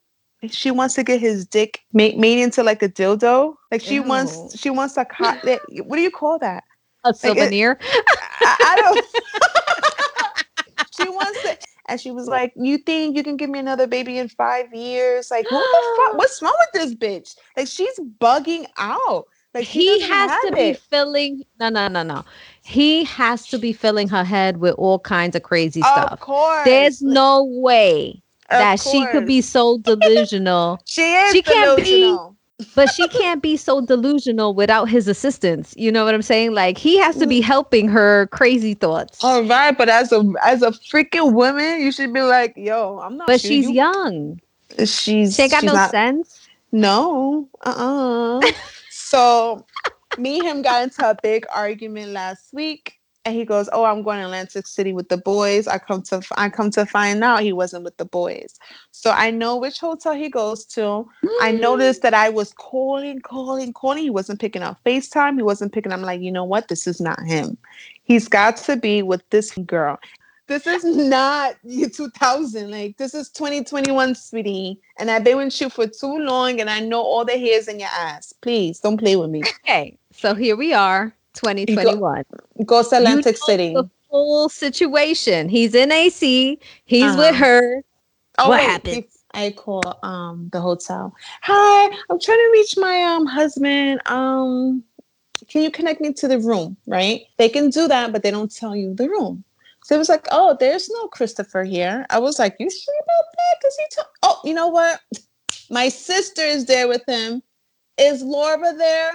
She 0.48 0.70
wants 0.70 0.94
to 0.94 1.04
get 1.04 1.20
his 1.20 1.46
dick 1.46 1.80
made, 1.92 2.18
made 2.18 2.42
into 2.42 2.62
like 2.62 2.82
a 2.82 2.88
dildo. 2.88 3.54
Like 3.70 3.80
she 3.80 3.96
Ew. 3.96 4.02
wants, 4.02 4.58
she 4.58 4.70
wants 4.70 4.96
a 4.96 5.04
cot. 5.04 5.38
what 5.44 5.96
do 5.96 6.02
you 6.02 6.10
call 6.10 6.38
that? 6.40 6.64
A 7.04 7.10
it- 7.10 7.16
souvenir. 7.16 7.78
I, 8.40 8.56
I 8.60 8.76
don't. 8.80 9.06
she 10.96 11.08
wants 11.08 11.42
to, 11.42 11.58
and 11.88 12.00
she 12.00 12.10
was 12.10 12.26
like, 12.26 12.52
"You 12.56 12.78
think 12.78 13.16
you 13.16 13.22
can 13.22 13.36
give 13.36 13.50
me 13.50 13.58
another 13.58 13.86
baby 13.86 14.18
in 14.18 14.28
five 14.28 14.72
years? 14.72 15.30
Like, 15.30 15.50
what 15.50 15.60
the 15.60 16.02
fuck? 16.02 16.18
What's 16.18 16.40
wrong 16.42 16.56
with 16.60 16.82
this 16.82 16.94
bitch? 16.94 17.36
Like, 17.56 17.68
she's 17.68 17.98
bugging 18.20 18.66
out. 18.78 19.26
Like, 19.54 19.64
he 19.64 20.00
has 20.00 20.30
to 20.46 20.52
be 20.52 20.72
filling 20.72 21.44
no 21.60 21.68
no 21.68 21.88
no 21.88 22.02
no. 22.02 22.24
He 22.64 23.04
has 23.04 23.46
to 23.48 23.58
be 23.58 23.72
filling 23.72 24.08
her 24.08 24.24
head 24.24 24.56
with 24.58 24.74
all 24.78 24.98
kinds 24.98 25.36
of 25.36 25.42
crazy 25.42 25.80
Of 25.80 25.86
stuff. 25.88 26.20
Course, 26.20 26.64
there's 26.64 27.02
no 27.02 27.44
way 27.44 28.22
Of 28.50 28.58
that 28.58 28.80
she 28.80 29.04
could 29.12 29.26
be 29.26 29.40
so 29.42 29.78
delusional. 29.78 30.80
She 30.86 31.02
is. 31.02 31.32
she 31.32 31.42
can't 31.42 31.76
be- 31.76 32.18
but 32.76 32.88
she 32.90 33.08
can't 33.08 33.42
be 33.42 33.56
so 33.56 33.80
delusional 33.84 34.54
without 34.54 34.88
his 34.88 35.08
assistance. 35.08 35.74
You 35.76 35.90
know 35.90 36.04
what 36.04 36.14
i'm 36.14 36.22
saying? 36.22 36.52
Like 36.54 36.78
he 36.78 36.96
has 36.98 37.16
to 37.16 37.26
be 37.26 37.40
helping 37.40 37.88
her 37.88 38.28
crazy 38.28 38.74
thoughts. 38.74 39.22
All 39.22 39.42
right, 39.44 39.76
but 39.76 39.88
as 39.88 40.12
a 40.12 40.24
as 40.42 40.62
a 40.62 40.70
freaking 40.70 41.32
woman, 41.32 41.80
you 41.80 41.92
should 41.92 42.12
be 42.12 42.22
like, 42.22 42.54
yo, 42.56 43.00
I'm 43.00 43.16
not. 43.16 43.26
but 43.26 43.40
sure 43.40 43.48
she's 43.48 43.66
you- 43.68 43.74
young. 43.74 44.40
She's 44.84 45.34
she 45.34 45.42
ain't 45.42 45.50
got 45.52 45.64
no 45.64 45.74
not- 45.74 45.90
sense. 45.90 46.48
No. 46.70 47.48
Uh. 47.62 48.38
uh 48.38 48.52
so, 49.12 49.66
me 50.16 50.38
and 50.38 50.48
him 50.48 50.62
got 50.62 50.84
into 50.84 51.06
a 51.06 51.14
big 51.22 51.44
argument 51.54 52.12
last 52.12 52.54
week, 52.54 52.94
and 53.26 53.34
he 53.34 53.44
goes, 53.44 53.68
"Oh, 53.70 53.84
I'm 53.84 54.02
going 54.02 54.18
to 54.20 54.24
Atlantic 54.24 54.66
City 54.66 54.94
with 54.94 55.10
the 55.10 55.18
boys." 55.18 55.68
I 55.68 55.76
come 55.76 56.00
to 56.04 56.22
I 56.38 56.48
come 56.48 56.70
to 56.70 56.86
find 56.86 57.22
out 57.22 57.42
he 57.42 57.52
wasn't 57.52 57.84
with 57.84 57.98
the 57.98 58.06
boys. 58.06 58.58
So 58.90 59.10
I 59.10 59.30
know 59.30 59.58
which 59.58 59.80
hotel 59.80 60.14
he 60.14 60.30
goes 60.30 60.64
to. 60.76 61.06
I 61.42 61.52
noticed 61.52 62.00
mm. 62.00 62.02
that 62.04 62.14
I 62.14 62.30
was 62.30 62.54
calling, 62.54 63.20
calling, 63.20 63.74
calling. 63.74 64.02
He 64.02 64.08
wasn't 64.08 64.40
picking 64.40 64.62
up 64.62 64.78
FaceTime. 64.86 65.36
He 65.36 65.42
wasn't 65.42 65.72
picking. 65.72 65.92
Up. 65.92 65.98
I'm 65.98 66.04
like, 66.04 66.22
you 66.22 66.32
know 66.32 66.44
what? 66.44 66.68
This 66.68 66.86
is 66.86 66.98
not 66.98 67.20
him. 67.22 67.58
He's 68.04 68.28
got 68.28 68.56
to 68.68 68.76
be 68.78 69.02
with 69.02 69.28
this 69.28 69.52
girl. 69.66 69.98
This 70.48 70.66
is 70.66 70.84
not 70.84 71.54
year 71.62 71.88
2000. 71.88 72.70
Like 72.70 72.96
this 72.96 73.14
is 73.14 73.30
2021, 73.30 74.14
sweetie. 74.14 74.80
And 74.98 75.10
I've 75.10 75.24
been 75.24 75.36
with 75.38 75.60
you 75.60 75.70
for 75.70 75.86
too 75.86 76.18
long, 76.18 76.60
and 76.60 76.68
I 76.68 76.80
know 76.80 77.00
all 77.00 77.24
the 77.24 77.38
hairs 77.38 77.68
in 77.68 77.78
your 77.78 77.88
ass. 77.92 78.32
Please 78.42 78.80
don't 78.80 78.96
play 78.98 79.16
with 79.16 79.30
me. 79.30 79.42
okay 79.64 79.96
so 80.12 80.34
here 80.34 80.56
we 80.56 80.74
are 80.74 81.14
2021 81.34 82.24
Go 82.66 82.82
to 82.82 82.96
Atlantic 82.96 83.38
City. 83.38 83.72
the 83.72 83.88
full 84.10 84.48
situation 84.50 85.48
he's 85.48 85.74
in 85.74 85.90
ac 85.90 86.58
he's 86.84 87.02
Uh-huh. 87.12 87.16
with 87.18 87.36
her 87.36 87.82
Oh, 88.38 88.48
what 88.48 88.58
wait, 88.60 88.66
happened? 88.66 89.04
I 89.34 89.50
call 89.52 89.82
um 90.02 90.48
the 90.52 90.60
hotel. 90.60 91.14
Hi, 91.42 91.84
I'm 92.10 92.18
trying 92.20 92.38
to 92.38 92.50
reach 92.52 92.74
my 92.76 93.02
um 93.04 93.24
husband. 93.26 94.00
Um, 94.06 94.82
can 95.48 95.62
you 95.62 95.70
connect 95.70 96.00
me 96.00 96.12
to 96.14 96.28
the 96.28 96.38
room? 96.38 96.76
Right? 96.86 97.22
They 97.38 97.48
can 97.48 97.70
do 97.70 97.88
that, 97.88 98.10
but 98.12 98.22
they 98.22 98.30
don't 98.30 98.54
tell 98.54 98.74
you 98.76 98.94
the 98.94 99.08
room. 99.08 99.44
So 99.84 99.94
it 99.94 99.98
was 99.98 100.08
like, 100.08 100.26
oh, 100.30 100.56
there's 100.58 100.88
no 100.90 101.08
Christopher 101.08 101.64
here. 101.64 102.06
I 102.10 102.18
was 102.18 102.38
like, 102.38 102.56
you 102.58 102.70
sure 102.70 102.94
about 103.02 103.24
that? 103.32 103.56
Because 103.60 103.76
he 103.76 103.84
told. 103.94 104.06
Oh, 104.22 104.40
you 104.44 104.54
know 104.54 104.68
what? 104.68 105.00
My 105.70 105.88
sister 105.88 106.42
is 106.42 106.66
there 106.66 106.88
with 106.88 107.02
him. 107.06 107.42
Is 107.98 108.22
Laura 108.22 108.74
there? 108.74 109.12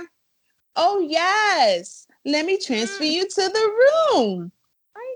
Oh 0.75 1.00
yes. 1.00 2.05
Let 2.25 2.45
me 2.45 2.57
transfer 2.57 3.03
you 3.03 3.24
to 3.24 3.36
the 3.36 4.15
room. 4.15 4.51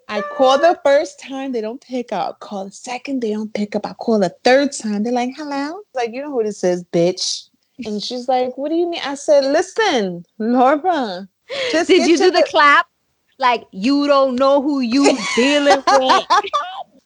I 0.07 0.21
call 0.21 0.57
the 0.57 0.77
first 0.83 1.19
time, 1.19 1.53
they 1.53 1.61
don't 1.61 1.79
pick 1.79 2.11
up. 2.11 2.39
Call 2.41 2.65
the 2.65 2.71
second, 2.71 3.21
they 3.21 3.31
don't 3.31 3.53
pick 3.53 3.75
up. 3.75 3.85
I 3.85 3.93
call 3.93 4.19
the 4.19 4.35
third 4.43 4.73
time, 4.73 5.03
they're 5.03 5.13
like, 5.13 5.31
hello. 5.37 5.81
Like, 5.93 6.11
you 6.11 6.21
know 6.21 6.31
who 6.31 6.43
this 6.43 6.63
is, 6.63 6.83
bitch. 6.83 7.47
And 7.85 8.03
she's 8.03 8.27
like, 8.27 8.57
what 8.57 8.69
do 8.69 8.75
you 8.75 8.89
mean? 8.89 9.01
I 9.03 9.15
said, 9.15 9.45
listen, 9.45 10.25
Laura. 10.37 11.27
Just 11.71 11.87
Did 11.87 12.09
you 12.09 12.17
do 12.17 12.29
the, 12.29 12.41
the 12.41 12.47
clap? 12.49 12.87
Like, 13.41 13.65
you 13.71 14.05
don't 14.05 14.35
know 14.35 14.61
who 14.61 14.81
you 14.81 15.17
dealing 15.35 15.83
with. 15.87 16.25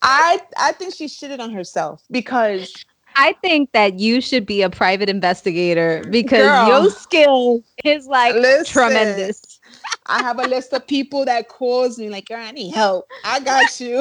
I 0.02 0.42
I 0.58 0.74
think 0.74 0.94
she 0.94 1.06
shitted 1.06 1.40
on 1.40 1.52
herself 1.52 2.04
because 2.12 2.74
I 3.16 3.34
think 3.42 3.72
that 3.72 4.00
you 4.00 4.20
should 4.20 4.46
be 4.46 4.62
a 4.62 4.70
private 4.70 5.10
investigator 5.10 6.04
because 6.10 6.46
Girl, 6.46 6.68
your 6.68 6.92
skill 6.92 7.64
is 7.86 8.06
like 8.08 8.36
listen, 8.36 8.66
tremendous. 8.66 9.62
I 10.08 10.22
have 10.22 10.38
a 10.38 10.46
list 10.46 10.74
of 10.74 10.86
people 10.86 11.24
that 11.24 11.48
calls 11.48 11.98
me 11.98 12.10
like, 12.10 12.28
"Girl, 12.28 12.38
I 12.38 12.52
need 12.52 12.74
help. 12.74 13.08
I 13.24 13.40
got 13.40 13.80
you. 13.80 14.00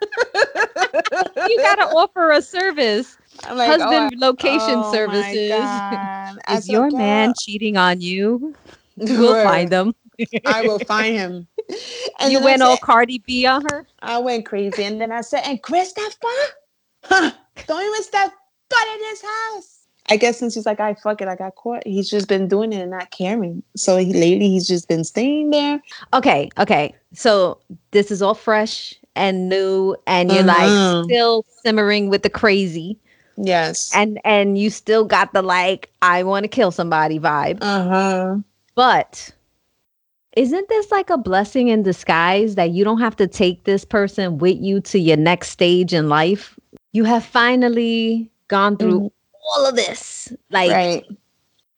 you 0.34 1.58
gotta 1.62 1.88
offer 1.96 2.30
a 2.30 2.42
service. 2.42 3.18
Like, 3.52 3.80
Husband 3.80 4.12
oh, 4.22 4.26
location 4.28 4.82
oh 4.84 4.92
services. 4.92 5.68
Is 6.48 6.68
your 6.68 6.92
man 6.92 7.34
cheating 7.36 7.76
on 7.76 8.00
you? 8.00 8.54
We'll 8.96 9.42
find 9.42 9.72
him. 9.72 9.94
I 10.44 10.62
will 10.62 10.78
find 10.80 11.14
him. 11.14 11.46
And 12.20 12.32
you 12.32 12.40
went 12.40 12.60
said, 12.60 12.66
all 12.66 12.76
Cardi 12.76 13.18
B 13.26 13.44
on 13.44 13.62
her? 13.70 13.84
I 14.00 14.18
went 14.18 14.46
crazy. 14.46 14.84
And 14.84 15.00
then 15.00 15.10
I 15.10 15.20
said, 15.20 15.42
and 15.44 15.60
Christopher? 15.60 16.28
Huh, 17.02 17.32
don't 17.66 17.82
even 17.82 18.02
step 18.04 18.32
foot 18.70 18.94
in 18.94 19.08
his 19.10 19.22
house. 19.22 19.76
I 20.08 20.16
guess 20.16 20.38
since 20.38 20.54
he's 20.54 20.66
like, 20.66 20.80
I 20.80 20.94
fuck 20.94 21.20
it, 21.20 21.28
I 21.28 21.34
got 21.34 21.56
caught. 21.56 21.84
He's 21.86 22.08
just 22.08 22.28
been 22.28 22.46
doing 22.46 22.72
it 22.72 22.80
and 22.80 22.90
not 22.90 23.10
caring. 23.10 23.62
So 23.76 23.96
he, 23.96 24.12
lately, 24.12 24.48
he's 24.48 24.68
just 24.68 24.88
been 24.88 25.04
staying 25.04 25.50
there. 25.50 25.82
Okay, 26.14 26.48
okay. 26.58 26.94
So 27.12 27.58
this 27.90 28.10
is 28.10 28.22
all 28.22 28.34
fresh 28.34 28.94
and 29.16 29.48
new, 29.48 29.96
and 30.06 30.30
you're 30.30 30.48
uh-huh. 30.48 30.98
like 30.98 31.04
still 31.04 31.44
simmering 31.62 32.08
with 32.08 32.22
the 32.22 32.30
crazy. 32.30 32.98
Yes. 33.36 33.90
And 33.94 34.20
and 34.24 34.56
you 34.56 34.70
still 34.70 35.04
got 35.04 35.32
the 35.32 35.42
like, 35.42 35.90
I 36.02 36.22
want 36.22 36.44
to 36.44 36.48
kill 36.48 36.70
somebody 36.70 37.18
vibe. 37.18 37.58
Uh 37.60 37.88
huh. 37.88 38.36
But 38.74 39.32
isn't 40.36 40.68
this 40.68 40.90
like 40.90 41.10
a 41.10 41.18
blessing 41.18 41.68
in 41.68 41.82
disguise 41.82 42.54
that 42.54 42.70
you 42.70 42.84
don't 42.84 43.00
have 43.00 43.16
to 43.16 43.26
take 43.26 43.64
this 43.64 43.84
person 43.84 44.38
with 44.38 44.58
you 44.60 44.80
to 44.82 44.98
your 44.98 45.16
next 45.16 45.50
stage 45.50 45.92
in 45.92 46.08
life? 46.08 46.58
You 46.92 47.04
have 47.04 47.24
finally 47.24 48.30
gone 48.48 48.76
through 48.76 49.00
mm-hmm 49.00 49.06
all 49.46 49.66
of 49.66 49.76
this. 49.76 50.32
Like, 50.50 50.70
right. 50.70 51.04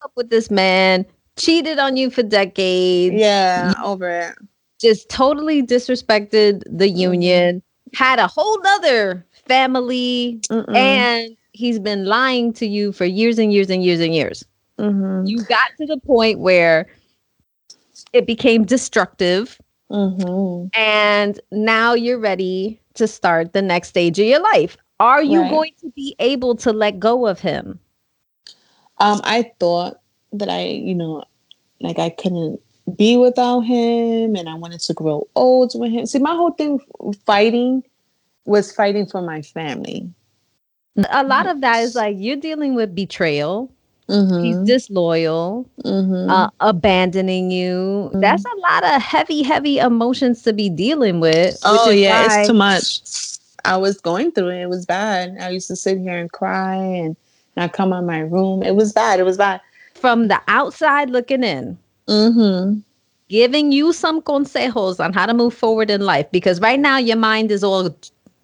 up 0.03 0.13
with 0.17 0.31
this 0.31 0.51
man, 0.51 1.07
cheated 1.37 1.79
on 1.79 1.97
you 1.97 2.11
for 2.11 2.23
decades. 2.23 3.15
Yeah, 3.17 3.75
over 3.83 4.09
it. 4.09 4.35
Just 4.81 5.09
totally 5.09 5.63
disrespected 5.63 6.63
the 6.67 6.87
mm-hmm. 6.87 6.97
union, 6.99 7.63
had 7.95 8.19
a 8.19 8.27
whole 8.27 8.59
other 8.67 9.27
family, 9.47 10.41
Mm-mm. 10.51 10.77
and 10.77 11.37
he's 11.53 11.79
been 11.79 12.05
lying 12.05 12.53
to 12.55 12.67
you 12.67 12.93
for 12.93 13.05
years 13.05 13.39
and 13.39 13.53
years 13.53 13.71
and 13.71 13.85
years 13.85 14.01
and 14.01 14.15
years. 14.15 14.45
Mm-hmm. 14.79 15.27
You 15.27 15.43
got 15.45 15.71
to 15.79 15.87
the 15.87 15.99
point 15.99 16.39
where 16.39 16.87
it 18.13 18.27
became 18.27 18.65
destructive. 18.65 19.59
Mm-hmm. 19.91 20.69
And 20.79 21.41
now 21.51 21.95
you're 21.95 22.19
ready 22.19 22.81
to 22.95 23.07
start 23.07 23.53
the 23.53 23.63
next 23.63 23.89
stage 23.89 24.19
of 24.19 24.27
your 24.27 24.41
life. 24.41 24.77
Are 25.01 25.23
you 25.23 25.43
right. 25.43 25.51
going 25.51 25.73
to 25.81 25.91
be 25.91 26.17
able 26.19 26.57
to 26.57 26.73
let 26.73 26.99
go 26.99 27.27
of 27.27 27.41
him? 27.41 27.79
Um, 28.99 29.21
I 29.23 29.53
thought 29.61 30.01
that 30.33 30.49
I, 30.49 30.65
you 30.65 30.95
know, 30.95 31.25
like 31.81 31.99
I 31.99 32.11
couldn't 32.11 32.61
be 32.97 33.17
without 33.17 33.61
him 33.61 34.35
and 34.35 34.49
I 34.49 34.55
wanted 34.55 34.81
to 34.81 34.95
grow 34.95 35.29
old 35.37 35.73
with 35.75 35.93
him. 35.93 36.07
See, 36.07 36.19
my 36.19 36.35
whole 36.35 36.53
thing 36.53 36.81
fighting 37.25 37.83
was 38.45 38.73
fighting 38.73 39.07
for 39.07 39.23
my 39.23 39.43
family. 39.43 40.11
A 41.11 41.23
lot 41.23 41.47
of 41.47 41.61
that 41.61 41.83
is 41.83 41.95
like 41.95 42.17
you're 42.19 42.37
dealing 42.37 42.75
with 42.75 42.95
betrayal. 42.95 43.73
Mm-hmm. 44.09 44.45
He's 44.45 44.57
disloyal, 44.59 45.69
mm-hmm. 45.85 46.31
uh, 46.31 46.49
abandoning 46.61 47.51
you. 47.51 48.09
Mm-hmm. 48.09 48.21
That's 48.21 48.45
a 48.45 48.57
lot 48.61 48.85
of 48.85 49.03
heavy, 49.03 49.43
heavy 49.43 49.79
emotions 49.79 50.43
to 50.45 50.55
be 50.55 50.71
dealing 50.71 51.21
with. 51.21 51.59
Oh, 51.63 51.91
yeah, 51.91 52.41
it's 52.41 52.49
too 52.49 52.55
much 52.55 53.01
I 53.65 53.77
was 53.77 54.01
going 54.01 54.33
through 54.33 54.49
it. 54.49 54.63
It 54.63 54.69
was 54.69 54.87
bad. 54.87 55.37
I 55.41 55.51
used 55.51 55.69
to 55.69 55.77
sit 55.77 55.99
here 55.99 56.19
and 56.19 56.33
cry 56.33 56.75
and 56.75 57.17
not 57.57 57.73
come 57.73 57.93
on 57.93 58.07
my 58.07 58.21
room. 58.21 58.63
It 58.63 58.75
was 58.75 58.93
bad. 58.93 59.21
It 59.21 59.25
was 59.25 59.37
bad. 59.37 59.61
From 59.95 60.29
the 60.29 60.41
outside 60.49 61.11
looking 61.11 61.43
in, 61.43 61.77
mm-hmm. 62.07 62.79
giving 63.29 63.73
you 63.73 63.93
some 63.93 64.23
consejos 64.23 65.05
on 65.05 65.13
how 65.13 65.27
to 65.27 65.35
move 65.35 65.53
forward 65.53 65.91
in 65.91 66.01
life 66.03 66.31
because 66.31 66.61
right 66.61 66.81
now 66.81 66.99
your 66.99 67.17
mind 67.17 67.51
is 67.51 67.65
all 67.65 67.95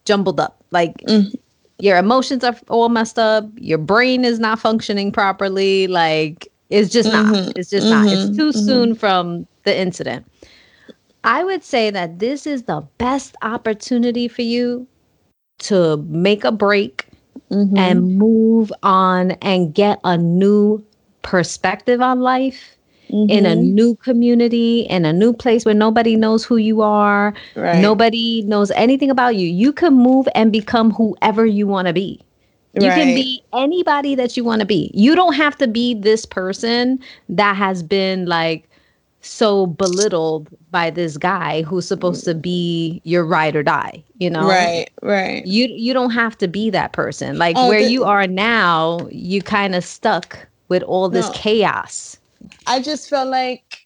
jumbled 0.05 0.41
up. 0.41 0.63
Like 0.73 0.97
mm-hmm. 1.09 1.35
Your 1.79 1.97
emotions 1.97 2.45
are 2.45 2.57
all 2.69 2.89
messed 2.89 3.19
up. 3.19 3.49
Your 3.57 3.79
brain 3.79 4.25
is 4.25 4.39
not 4.39 4.59
functioning 4.59 5.13
properly. 5.13 5.87
Like 5.87 6.49
it's 6.71 6.91
just 6.91 7.11
mm-hmm. 7.11 7.33
not. 7.33 7.57
It's 7.57 7.71
just 7.71 7.89
not. 7.89 8.07
It's 8.07 8.23
mm-hmm. 8.23 8.37
too 8.37 8.51
mm-hmm. 8.51 8.67
soon 8.67 8.95
from 8.95 9.47
the 9.65 9.77
incident. 9.77 10.27
I 11.25 11.43
would 11.43 11.65
say 11.65 11.91
that 11.91 12.19
this 12.19 12.47
is 12.47 12.65
the 12.65 12.83
best 12.99 13.35
opportunity 13.43 14.29
for 14.29 14.43
you 14.43 14.87
to 15.61 15.97
make 16.09 16.45
a 16.45 16.53
break 16.53 17.09
mm-hmm. 17.51 17.77
and 17.77 18.19
move 18.19 18.73
on 18.83 19.33
and 19.43 19.75
get 19.75 20.01
a 20.05 20.19
new 20.19 20.85
perspective 21.23 22.03
on 22.03 22.21
life 22.21 22.77
mm-hmm. 23.15 23.31
in 23.31 23.47
a 23.47 23.51
mm-hmm. 23.51 23.75
new 23.75 23.95
community, 23.97 24.81
in 24.83 25.05
a 25.05 25.13
new 25.13 25.33
place 25.33 25.65
where 25.65 25.75
nobody 25.75 26.17
knows 26.17 26.45
who 26.45 26.57
you 26.57 26.83
are, 26.83 27.33
right. 27.55 27.81
nobody 27.81 28.43
knows 28.43 28.71
anything 28.73 29.11
about 29.11 29.37
you. 29.37 29.49
You 29.49 29.73
can 29.73 29.95
move 29.95 30.27
and 30.35 30.51
become 30.51 30.91
whoever 30.91 31.47
you 31.47 31.67
want 31.67 31.87
to 31.89 31.95
be. 31.95 32.21
You 32.75 32.89
right. 32.89 32.97
can 32.97 33.15
be 33.15 33.41
anybody 33.53 34.17
that 34.17 34.37
you 34.37 34.43
want 34.43 34.61
to 34.61 34.67
be. 34.67 34.91
You 34.95 35.15
don't 35.15 35.35
have 35.35 35.57
to 35.59 35.69
be 35.69 35.95
this 35.95 36.27
person 36.27 36.99
that 37.29 37.55
has 37.57 37.85
been 37.85 38.27
like 38.27 38.69
so 39.21 39.67
belittled 39.67 40.49
by 40.71 40.91
this 40.91 41.17
guy 41.17 41.63
who's 41.63 41.87
supposed 41.87 42.25
to 42.25 42.35
be 42.35 43.01
your 43.05 43.25
ride 43.25 43.57
or 43.57 43.63
die 43.63 44.05
you 44.19 44.29
know 44.29 44.47
right 44.47 44.91
right 45.01 45.47
you 45.47 45.67
you 45.67 45.95
don't 45.95 46.11
have 46.11 46.37
to 46.37 46.47
be 46.47 46.69
that 46.69 46.93
person 46.93 47.39
like 47.39 47.57
oh, 47.59 47.69
where 47.69 47.83
the, 47.83 47.91
you 47.91 48.05
are 48.05 48.27
now 48.27 48.99
you 49.11 49.41
kind 49.41 49.75
of 49.75 49.83
stuck 49.83 50.47
with 50.69 50.83
all 50.83 51.09
this 51.09 51.27
no, 51.29 51.33
chaos 51.33 52.19
i 52.67 52.81
just 52.81 53.09
felt 53.09 53.29
like 53.29 53.85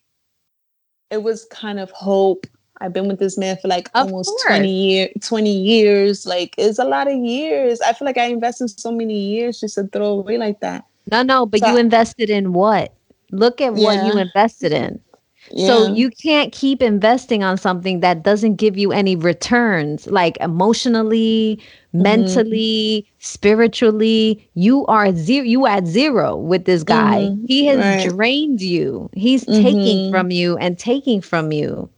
it 1.10 1.22
was 1.22 1.46
kind 1.46 1.80
of 1.80 1.90
hope. 1.90 2.46
I've 2.80 2.92
been 2.92 3.08
with 3.08 3.18
this 3.18 3.36
man 3.36 3.56
for 3.60 3.66
like 3.66 3.88
of 3.94 4.06
almost 4.06 4.28
course. 4.28 4.44
20 4.44 4.70
years 4.70 5.12
20 5.22 5.50
years 5.50 6.26
like 6.26 6.54
it's 6.56 6.78
a 6.78 6.84
lot 6.84 7.08
of 7.08 7.16
years. 7.16 7.80
I 7.80 7.92
feel 7.92 8.06
like 8.06 8.18
i 8.18 8.26
invested 8.26 8.68
so 8.78 8.92
many 8.92 9.18
years 9.18 9.58
just 9.60 9.74
to 9.74 9.88
throw 9.88 10.20
away 10.20 10.38
like 10.38 10.60
that. 10.60 10.84
No 11.10 11.22
no 11.22 11.44
but 11.44 11.60
so, 11.60 11.70
you 11.70 11.76
invested 11.76 12.30
in 12.30 12.52
what? 12.52 12.94
Look 13.32 13.60
at 13.60 13.76
yeah. 13.76 13.84
what 13.84 14.06
you 14.06 14.20
invested 14.20 14.72
in 14.72 15.00
so 15.56 15.92
you 15.92 16.10
can't 16.10 16.52
keep 16.52 16.82
investing 16.82 17.42
on 17.42 17.56
something 17.56 18.00
that 18.00 18.22
doesn't 18.22 18.56
give 18.56 18.76
you 18.76 18.92
any 18.92 19.16
returns, 19.16 20.06
like 20.06 20.36
emotionally, 20.40 21.58
mm-hmm. 21.94 22.02
mentally, 22.02 23.06
spiritually. 23.18 24.48
You 24.54 24.86
are 24.86 25.12
zero. 25.14 25.44
You 25.44 25.66
at 25.66 25.86
zero 25.86 26.36
with 26.36 26.64
this 26.64 26.82
guy. 26.82 27.22
Mm-hmm. 27.22 27.46
He 27.46 27.66
has 27.66 27.78
right. 27.78 28.08
drained 28.10 28.60
you. 28.60 29.10
He's 29.14 29.44
mm-hmm. 29.44 29.62
taking 29.62 30.10
from 30.10 30.30
you 30.30 30.56
and 30.58 30.78
taking 30.78 31.20
from 31.20 31.52
you. 31.52 31.88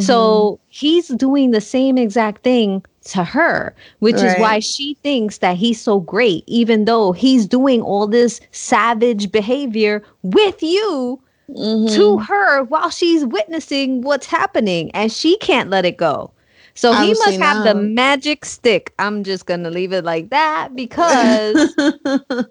So 0.00 0.14
mm-hmm. 0.14 0.62
he's 0.68 1.08
doing 1.08 1.50
the 1.50 1.60
same 1.60 1.98
exact 1.98 2.42
thing 2.42 2.82
to 3.04 3.22
her, 3.22 3.74
which 3.98 4.16
right. 4.16 4.24
is 4.24 4.40
why 4.40 4.58
she 4.58 4.94
thinks 5.02 5.38
that 5.38 5.56
he's 5.56 5.80
so 5.80 6.00
great, 6.00 6.42
even 6.46 6.86
though 6.86 7.12
he's 7.12 7.46
doing 7.46 7.82
all 7.82 8.06
this 8.06 8.40
savage 8.50 9.30
behavior 9.30 10.02
with 10.22 10.62
you 10.62 11.20
mm-hmm. 11.50 11.94
to 11.94 12.18
her 12.18 12.62
while 12.64 12.90
she's 12.90 13.24
witnessing 13.24 14.02
what's 14.02 14.26
happening 14.26 14.90
and 14.92 15.12
she 15.12 15.36
can't 15.38 15.70
let 15.70 15.84
it 15.84 15.96
go. 15.96 16.30
So 16.76 16.92
he 16.92 17.10
must 17.14 17.38
have 17.38 17.62
the 17.62 17.74
magic 17.74 18.44
stick. 18.44 18.92
I'm 18.98 19.22
just 19.22 19.46
going 19.46 19.62
to 19.62 19.70
leave 19.70 19.92
it 19.92 20.04
like 20.04 20.30
that 20.30 20.74
because 20.74 21.72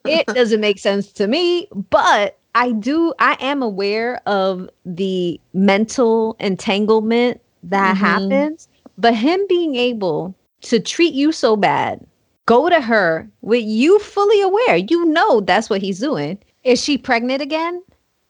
it 0.05 0.25
doesn't 0.27 0.61
make 0.61 0.79
sense 0.79 1.11
to 1.13 1.27
me, 1.27 1.67
but 1.89 2.39
I 2.55 2.71
do 2.71 3.13
I 3.19 3.35
am 3.41 3.61
aware 3.61 4.21
of 4.25 4.69
the 4.85 5.41
mental 5.53 6.37
entanglement 6.39 7.41
that 7.63 7.95
mm-hmm. 7.95 8.05
happens, 8.05 8.69
but 8.97 9.13
him 9.13 9.41
being 9.49 9.75
able 9.75 10.33
to 10.61 10.79
treat 10.79 11.13
you 11.13 11.33
so 11.33 11.57
bad 11.57 12.05
go 12.45 12.69
to 12.69 12.81
her 12.81 13.29
with 13.41 13.63
you 13.63 13.99
fully 13.99 14.41
aware. 14.41 14.77
You 14.77 15.05
know 15.05 15.41
that's 15.41 15.69
what 15.69 15.81
he's 15.81 15.99
doing. 15.99 16.37
Is 16.63 16.81
she 16.81 16.97
pregnant 16.97 17.41
again? 17.41 17.83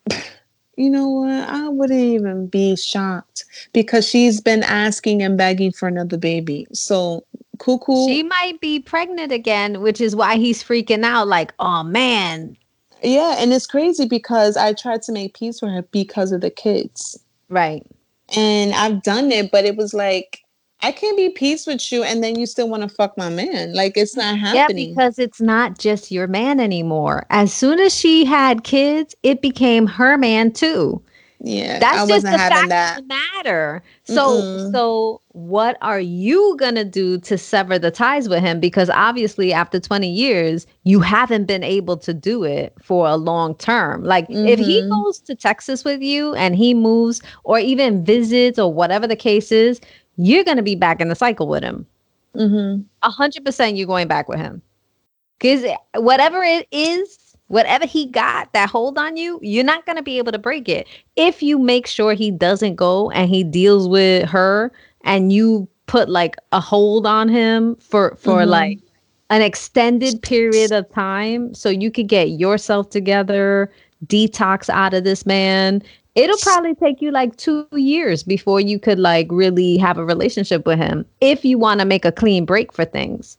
You 0.76 0.90
know 0.90 1.08
what? 1.08 1.50
I 1.50 1.70
wouldn't 1.70 2.00
even 2.00 2.48
be 2.48 2.76
shocked 2.76 3.46
because 3.74 4.08
she's 4.08 4.42
been 4.42 4.64
asking 4.64 5.22
and 5.22 5.38
begging 5.38 5.72
for 5.72 5.88
another 5.88 6.18
baby. 6.18 6.68
So, 6.74 7.26
cuckoo. 7.60 8.08
She 8.08 8.24
might 8.24 8.60
be 8.60 8.80
pregnant 8.80 9.32
again, 9.32 9.82
which 9.82 10.02
is 10.02 10.16
why 10.16 10.38
he's 10.38 10.64
freaking 10.64 11.04
out. 11.04 11.28
Like, 11.28 11.54
oh 11.60 11.84
man. 11.84 12.58
Yeah, 13.04 13.36
and 13.38 13.54
it's 13.54 13.68
crazy 13.68 14.08
because 14.08 14.58
I 14.58 14.74
tried 14.74 15.02
to 15.04 15.12
make 15.12 15.38
peace 15.38 15.62
with 15.62 15.72
her 15.72 15.84
because 15.84 16.32
of 16.32 16.42
the 16.42 16.50
kids. 16.50 17.20
Right. 17.50 17.86
And 18.36 18.74
I've 18.74 19.04
done 19.04 19.32
it, 19.32 19.52
but 19.52 19.66
it 19.66 19.76
was 19.76 19.94
like 19.94 20.43
I 20.84 20.92
can't 20.92 21.18
be 21.18 21.30
peace 21.30 21.66
with 21.66 21.92
you 21.92 22.04
and 22.04 22.24
then 22.24 22.38
you 22.38 22.46
still 22.46 22.70
want 22.70 22.84
to 22.84 22.90
fuck 22.90 23.18
my 23.18 23.30
man. 23.30 23.74
Like 23.74 23.96
it's 23.96 24.16
not 24.16 24.38
happening. 24.38 24.90
Yeah, 24.90 24.94
because 24.96 25.18
it's 25.18 25.42
not 25.42 25.80
just 25.80 26.12
your 26.12 26.28
man 26.28 26.60
anymore. 26.60 27.26
As 27.30 27.54
soon 27.54 27.80
as 27.80 27.96
she 27.96 28.26
had 28.26 28.64
kids, 28.64 29.16
it 29.24 29.42
became 29.42 29.88
her 29.88 30.18
man 30.18 30.52
too. 30.52 31.02
Yeah, 31.46 31.78
that's 31.80 32.08
just 32.08 32.26
the 32.26 32.32
fact 32.32 32.70
that. 32.70 33.00
of 33.00 33.04
the 33.04 33.08
matter. 33.08 33.84
So, 34.06 34.42
Mm-mm. 34.42 34.72
so 34.72 35.20
what 35.34 35.78
are 35.82 36.00
you 36.00 36.56
gonna 36.58 36.86
do 36.86 37.20
to 37.20 37.38
sever 37.38 37.78
the 37.78 37.92
ties 37.92 38.30
with 38.30 38.40
him? 38.40 38.62
Because 38.62 38.90
obviously, 38.90 39.52
after 39.52 39.78
twenty 39.78 40.10
years, 40.10 40.66
you 40.84 41.02
haven't 41.02 41.44
been 41.44 41.64
able 41.64 41.98
to 41.98 42.14
do 42.14 42.46
it 42.46 42.74
for 42.82 43.10
a 43.10 43.18
long 43.18 43.56
term. 43.56 44.06
Like, 44.06 44.30
mm-hmm. 44.30 44.48
if 44.48 44.58
he 44.58 44.80
mm-hmm. 44.80 44.90
goes 44.90 45.20
to 45.20 45.36
Texas 45.36 45.84
with 45.84 46.02
you 46.02 46.34
and 46.36 46.56
he 46.56 46.74
moves, 46.74 47.22
or 47.44 47.60
even 47.60 48.06
visits, 48.06 48.58
or 48.58 48.74
whatever 48.74 49.06
the 49.06 49.18
case 49.18 49.52
is, 49.52 49.82
you're 50.18 50.44
going 50.44 50.58
to 50.58 50.64
be 50.64 50.76
back 50.76 51.02
in 51.02 51.10
the 51.10 51.16
cycle 51.16 51.48
with 51.48 51.64
him. 51.64 51.86
Mm-hmm. 52.36 52.82
A 53.04 53.10
hundred 53.10 53.46
percent, 53.46 53.78
you're 53.78 53.88
going 53.88 54.08
back 54.08 54.28
with 54.28 54.40
him. 54.40 54.62
Because 55.40 55.66
whatever 55.96 56.42
it 56.44 56.68
is, 56.72 57.36
whatever 57.48 57.86
he 57.86 58.08
got 58.08 58.52
that 58.54 58.70
hold 58.70 58.98
on 58.98 59.18
you, 59.18 59.40
you're 59.42 59.64
not 59.64 59.86
going 59.86 59.98
to 59.98 60.04
be 60.04 60.18
able 60.18 60.32
to 60.32 60.40
break 60.40 60.70
it. 60.70 60.88
If 61.16 61.44
you 61.44 61.60
make 61.60 61.86
sure 61.86 62.14
he 62.14 62.32
doesn't 62.32 62.76
go 62.76 63.12
and 63.12 63.30
he 63.30 63.44
deals 63.44 63.88
with 63.88 64.28
her 64.30 64.72
and 65.04 65.32
you 65.32 65.68
put 65.86 66.10
like 66.10 66.36
a 66.52 66.60
hold 66.60 67.06
on 67.06 67.28
him 67.28 67.76
for, 67.76 68.16
for 68.16 68.40
mm-hmm. 68.40 68.50
like 68.50 68.80
an 69.30 69.42
extended 69.42 70.22
period 70.22 70.72
of 70.72 70.90
time 70.94 71.54
so 71.54 71.70
you 71.70 71.92
could 71.92 72.08
get 72.08 72.30
yourself 72.30 72.90
together, 72.90 73.72
detox 74.06 74.70
out 74.70 74.94
of 74.94 75.04
this 75.04 75.26
man 75.26 75.82
it'll 76.16 76.38
probably 76.38 76.76
take 76.76 77.02
you 77.02 77.12
like 77.12 77.36
two 77.38 77.68
years 77.74 78.24
before 78.24 78.60
you 78.60 78.80
could 78.80 79.00
like 79.00 79.28
really 79.30 79.78
have 79.78 79.98
a 79.98 80.06
relationship 80.06 80.66
with 80.66 80.80
him 80.80 81.06
if 81.22 81.44
you 81.44 81.58
want 81.58 81.80
to 81.80 81.86
make 81.86 82.06
a 82.06 82.12
clean 82.12 82.46
break 82.46 82.72
for 82.72 82.86
things. 82.86 83.38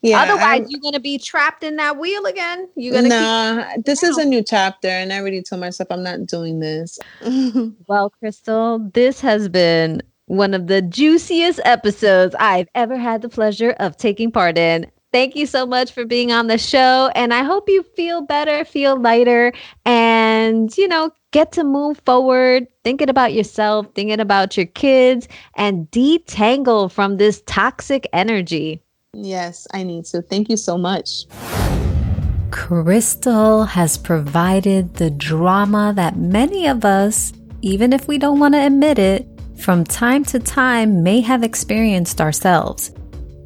Yeah. 0.00 0.22
Otherwise, 0.22 0.60
I'm, 0.60 0.66
you're 0.68 0.80
gonna 0.80 1.00
be 1.00 1.18
trapped 1.18 1.64
in 1.64 1.76
that 1.76 1.98
wheel 1.98 2.24
again. 2.26 2.68
You're 2.76 2.94
gonna. 2.94 3.08
Nah, 3.08 3.64
this 3.84 4.04
is 4.04 4.16
a 4.16 4.24
new 4.24 4.44
chapter, 4.44 4.88
and 4.88 5.12
I 5.12 5.18
already 5.18 5.42
told 5.42 5.60
myself 5.60 5.88
I'm 5.90 6.04
not 6.04 6.24
doing 6.26 6.60
this. 6.60 7.00
well, 7.88 8.10
Crystal, 8.10 8.78
this 8.94 9.20
has 9.20 9.48
been 9.48 10.00
one 10.26 10.54
of 10.54 10.68
the 10.68 10.82
juiciest 10.82 11.60
episodes 11.64 12.36
I've 12.38 12.68
ever 12.74 12.96
had 12.96 13.22
the 13.22 13.28
pleasure 13.28 13.70
of 13.80 13.96
taking 13.96 14.30
part 14.30 14.56
in. 14.56 14.86
Thank 15.10 15.34
you 15.34 15.46
so 15.46 15.64
much 15.64 15.90
for 15.92 16.04
being 16.04 16.32
on 16.32 16.48
the 16.48 16.58
show. 16.58 17.10
And 17.14 17.32
I 17.32 17.42
hope 17.42 17.66
you 17.68 17.82
feel 17.82 18.20
better, 18.20 18.62
feel 18.64 19.00
lighter, 19.00 19.54
and, 20.38 20.76
you 20.78 20.86
know, 20.86 21.10
get 21.32 21.50
to 21.52 21.64
move 21.64 22.00
forward, 22.06 22.68
thinking 22.84 23.08
about 23.08 23.32
yourself, 23.32 23.86
thinking 23.94 24.20
about 24.20 24.56
your 24.56 24.66
kids, 24.66 25.26
and 25.56 25.90
detangle 25.90 26.90
from 26.90 27.16
this 27.16 27.42
toxic 27.46 28.06
energy. 28.12 28.80
Yes, 29.14 29.66
I 29.72 29.82
need 29.82 30.04
to. 30.06 30.22
Thank 30.22 30.48
you 30.48 30.56
so 30.56 30.78
much. 30.78 31.24
Crystal 32.52 33.64
has 33.64 33.98
provided 33.98 34.94
the 34.94 35.10
drama 35.10 35.92
that 35.96 36.16
many 36.16 36.68
of 36.68 36.84
us, 36.84 37.32
even 37.62 37.92
if 37.92 38.06
we 38.06 38.16
don't 38.16 38.38
want 38.38 38.54
to 38.54 38.64
admit 38.64 38.98
it, 38.98 39.26
from 39.56 39.82
time 39.82 40.24
to 40.26 40.38
time 40.38 41.02
may 41.02 41.20
have 41.20 41.42
experienced 41.42 42.20
ourselves. 42.20 42.92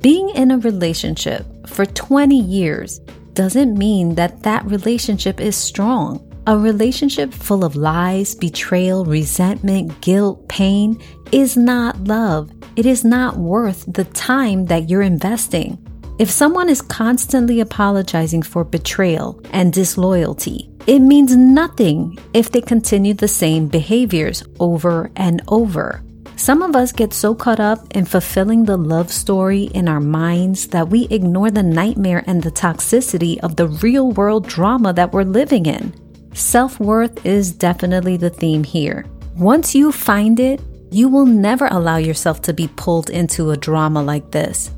Being 0.03 0.29
in 0.31 0.51
a 0.51 0.59
relationship 0.59 1.47
for 1.67 1.87
20 1.87 2.39
years 2.39 2.99
doesn't 3.33 3.79
mean 3.79 4.15
that 4.17 4.43
that 4.43 4.67
relationship 4.67 5.41
is 5.41 5.57
strong. 5.57 6.29
A 6.45 6.59
relationship 6.59 7.33
full 7.33 7.65
of 7.65 7.77
lies, 7.77 8.35
betrayal, 8.35 9.05
resentment, 9.05 10.01
guilt, 10.01 10.49
pain 10.49 11.01
is 11.31 11.57
not 11.57 12.03
love. 12.03 12.51
It 12.75 12.85
is 12.85 13.05
not 13.05 13.37
worth 13.37 13.85
the 13.87 14.07
time 14.07 14.65
that 14.67 14.91
you're 14.91 15.03
investing. 15.03 15.79
If 16.19 16.33
someone 16.33 16.69
is 16.69 16.83
constantly 16.83 17.61
apologizing 17.61 18.43
for 18.43 18.65
betrayal 18.65 19.41
and 19.53 19.73
disloyalty, 19.73 20.69
it 20.89 20.99
means 20.99 21.37
nothing 21.37 22.19
if 22.35 22.51
they 22.51 22.61
continue 22.61 23.15
the 23.15 23.29
same 23.29 23.69
behaviors 23.69 24.43
over 24.59 25.13
and 25.15 25.43
over. 25.47 26.03
Some 26.35 26.63
of 26.63 26.75
us 26.75 26.91
get 26.91 27.13
so 27.13 27.37
caught 27.37 27.61
up 27.61 27.87
in 27.95 28.05
fulfilling 28.05 28.65
the 28.65 28.77
love 28.77 29.13
story 29.13 29.65
in 29.75 29.89
our 29.89 30.01
minds 30.01 30.67
that 30.69 30.89
we 30.89 31.07
ignore 31.07 31.53
the 31.53 31.63
nightmare 31.63 32.25
and 32.27 32.43
the 32.43 32.51
toxicity 32.51 33.39
of 33.45 33.55
the 33.55 33.69
real 33.69 34.11
world 34.11 34.49
drama 34.49 34.93
that 34.95 35.13
we're 35.13 35.23
living 35.23 35.67
in. 35.67 36.02
Self 36.35 36.81
worth 36.81 37.25
is 37.27 37.53
definitely 37.53 38.17
the 38.17 38.31
theme 38.31 38.65
here. 38.65 39.05
Once 39.37 39.75
you 39.75 39.93
find 39.93 40.41
it, 40.41 40.61
you 40.91 41.09
will 41.09 41.27
never 41.27 41.67
allow 41.67 41.97
yourself 41.97 42.43
to 42.43 42.53
be 42.53 42.69
pulled 42.77 43.11
into 43.11 43.51
a 43.51 43.57
drama 43.57 44.03
like 44.03 44.31
this. 44.31 44.71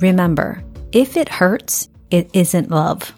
Remember, 0.00 0.62
if 0.92 1.16
it 1.16 1.28
hurts, 1.28 1.88
it 2.10 2.30
isn't 2.32 2.70
love. 2.70 3.12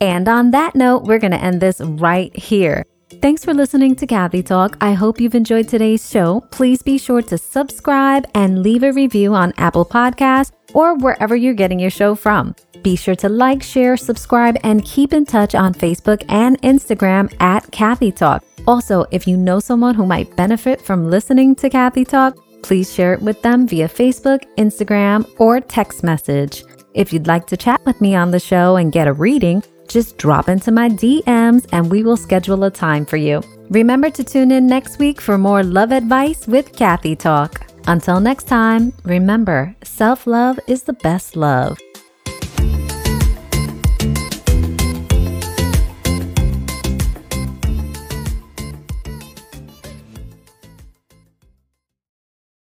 And 0.00 0.28
on 0.28 0.50
that 0.50 0.74
note, 0.74 1.04
we're 1.04 1.18
going 1.18 1.32
to 1.32 1.42
end 1.42 1.60
this 1.60 1.80
right 1.80 2.34
here. 2.36 2.84
Thanks 3.20 3.44
for 3.44 3.54
listening 3.54 3.94
to 3.96 4.06
Kathy 4.06 4.42
Talk. 4.42 4.76
I 4.80 4.94
hope 4.94 5.20
you've 5.20 5.34
enjoyed 5.34 5.68
today's 5.68 6.10
show. 6.10 6.40
Please 6.50 6.82
be 6.82 6.98
sure 6.98 7.22
to 7.22 7.38
subscribe 7.38 8.26
and 8.34 8.62
leave 8.62 8.82
a 8.82 8.92
review 8.92 9.34
on 9.34 9.52
Apple 9.58 9.84
Podcasts 9.84 10.52
or 10.74 10.96
wherever 10.96 11.36
you're 11.36 11.54
getting 11.54 11.78
your 11.78 11.90
show 11.90 12.14
from. 12.14 12.54
Be 12.82 12.96
sure 12.96 13.14
to 13.16 13.28
like, 13.28 13.62
share, 13.62 13.96
subscribe, 13.96 14.56
and 14.64 14.84
keep 14.84 15.12
in 15.12 15.24
touch 15.24 15.54
on 15.54 15.74
Facebook 15.74 16.24
and 16.28 16.60
Instagram 16.62 17.32
at 17.40 17.70
Kathy 17.70 18.10
Talk. 18.10 18.44
Also, 18.66 19.04
if 19.10 19.26
you 19.26 19.36
know 19.36 19.60
someone 19.60 19.94
who 19.94 20.06
might 20.06 20.34
benefit 20.36 20.80
from 20.80 21.10
listening 21.10 21.54
to 21.56 21.70
Kathy 21.70 22.04
Talk, 22.04 22.36
please 22.62 22.92
share 22.92 23.14
it 23.14 23.22
with 23.22 23.40
them 23.42 23.68
via 23.68 23.88
Facebook, 23.88 24.44
Instagram, 24.56 25.28
or 25.38 25.60
text 25.60 26.02
message. 26.02 26.64
If 26.94 27.12
you'd 27.12 27.26
like 27.26 27.46
to 27.46 27.56
chat 27.56 27.84
with 27.86 28.00
me 28.00 28.14
on 28.14 28.30
the 28.30 28.40
show 28.40 28.76
and 28.76 28.92
get 28.92 29.08
a 29.08 29.12
reading, 29.12 29.62
just 29.88 30.18
drop 30.18 30.48
into 30.48 30.70
my 30.70 30.88
DMs 30.88 31.66
and 31.72 31.90
we 31.90 32.02
will 32.02 32.16
schedule 32.16 32.64
a 32.64 32.70
time 32.70 33.04
for 33.04 33.16
you. 33.16 33.42
Remember 33.70 34.10
to 34.10 34.24
tune 34.24 34.50
in 34.50 34.66
next 34.66 34.98
week 34.98 35.20
for 35.20 35.38
more 35.38 35.62
love 35.62 35.92
advice 35.92 36.46
with 36.46 36.76
Kathy 36.76 37.16
Talk. 37.16 37.66
Until 37.86 38.20
next 38.20 38.44
time, 38.44 38.92
remember 39.04 39.74
self 39.82 40.26
love 40.26 40.58
is 40.66 40.82
the 40.84 40.92
best 40.92 41.36
love. 41.36 41.78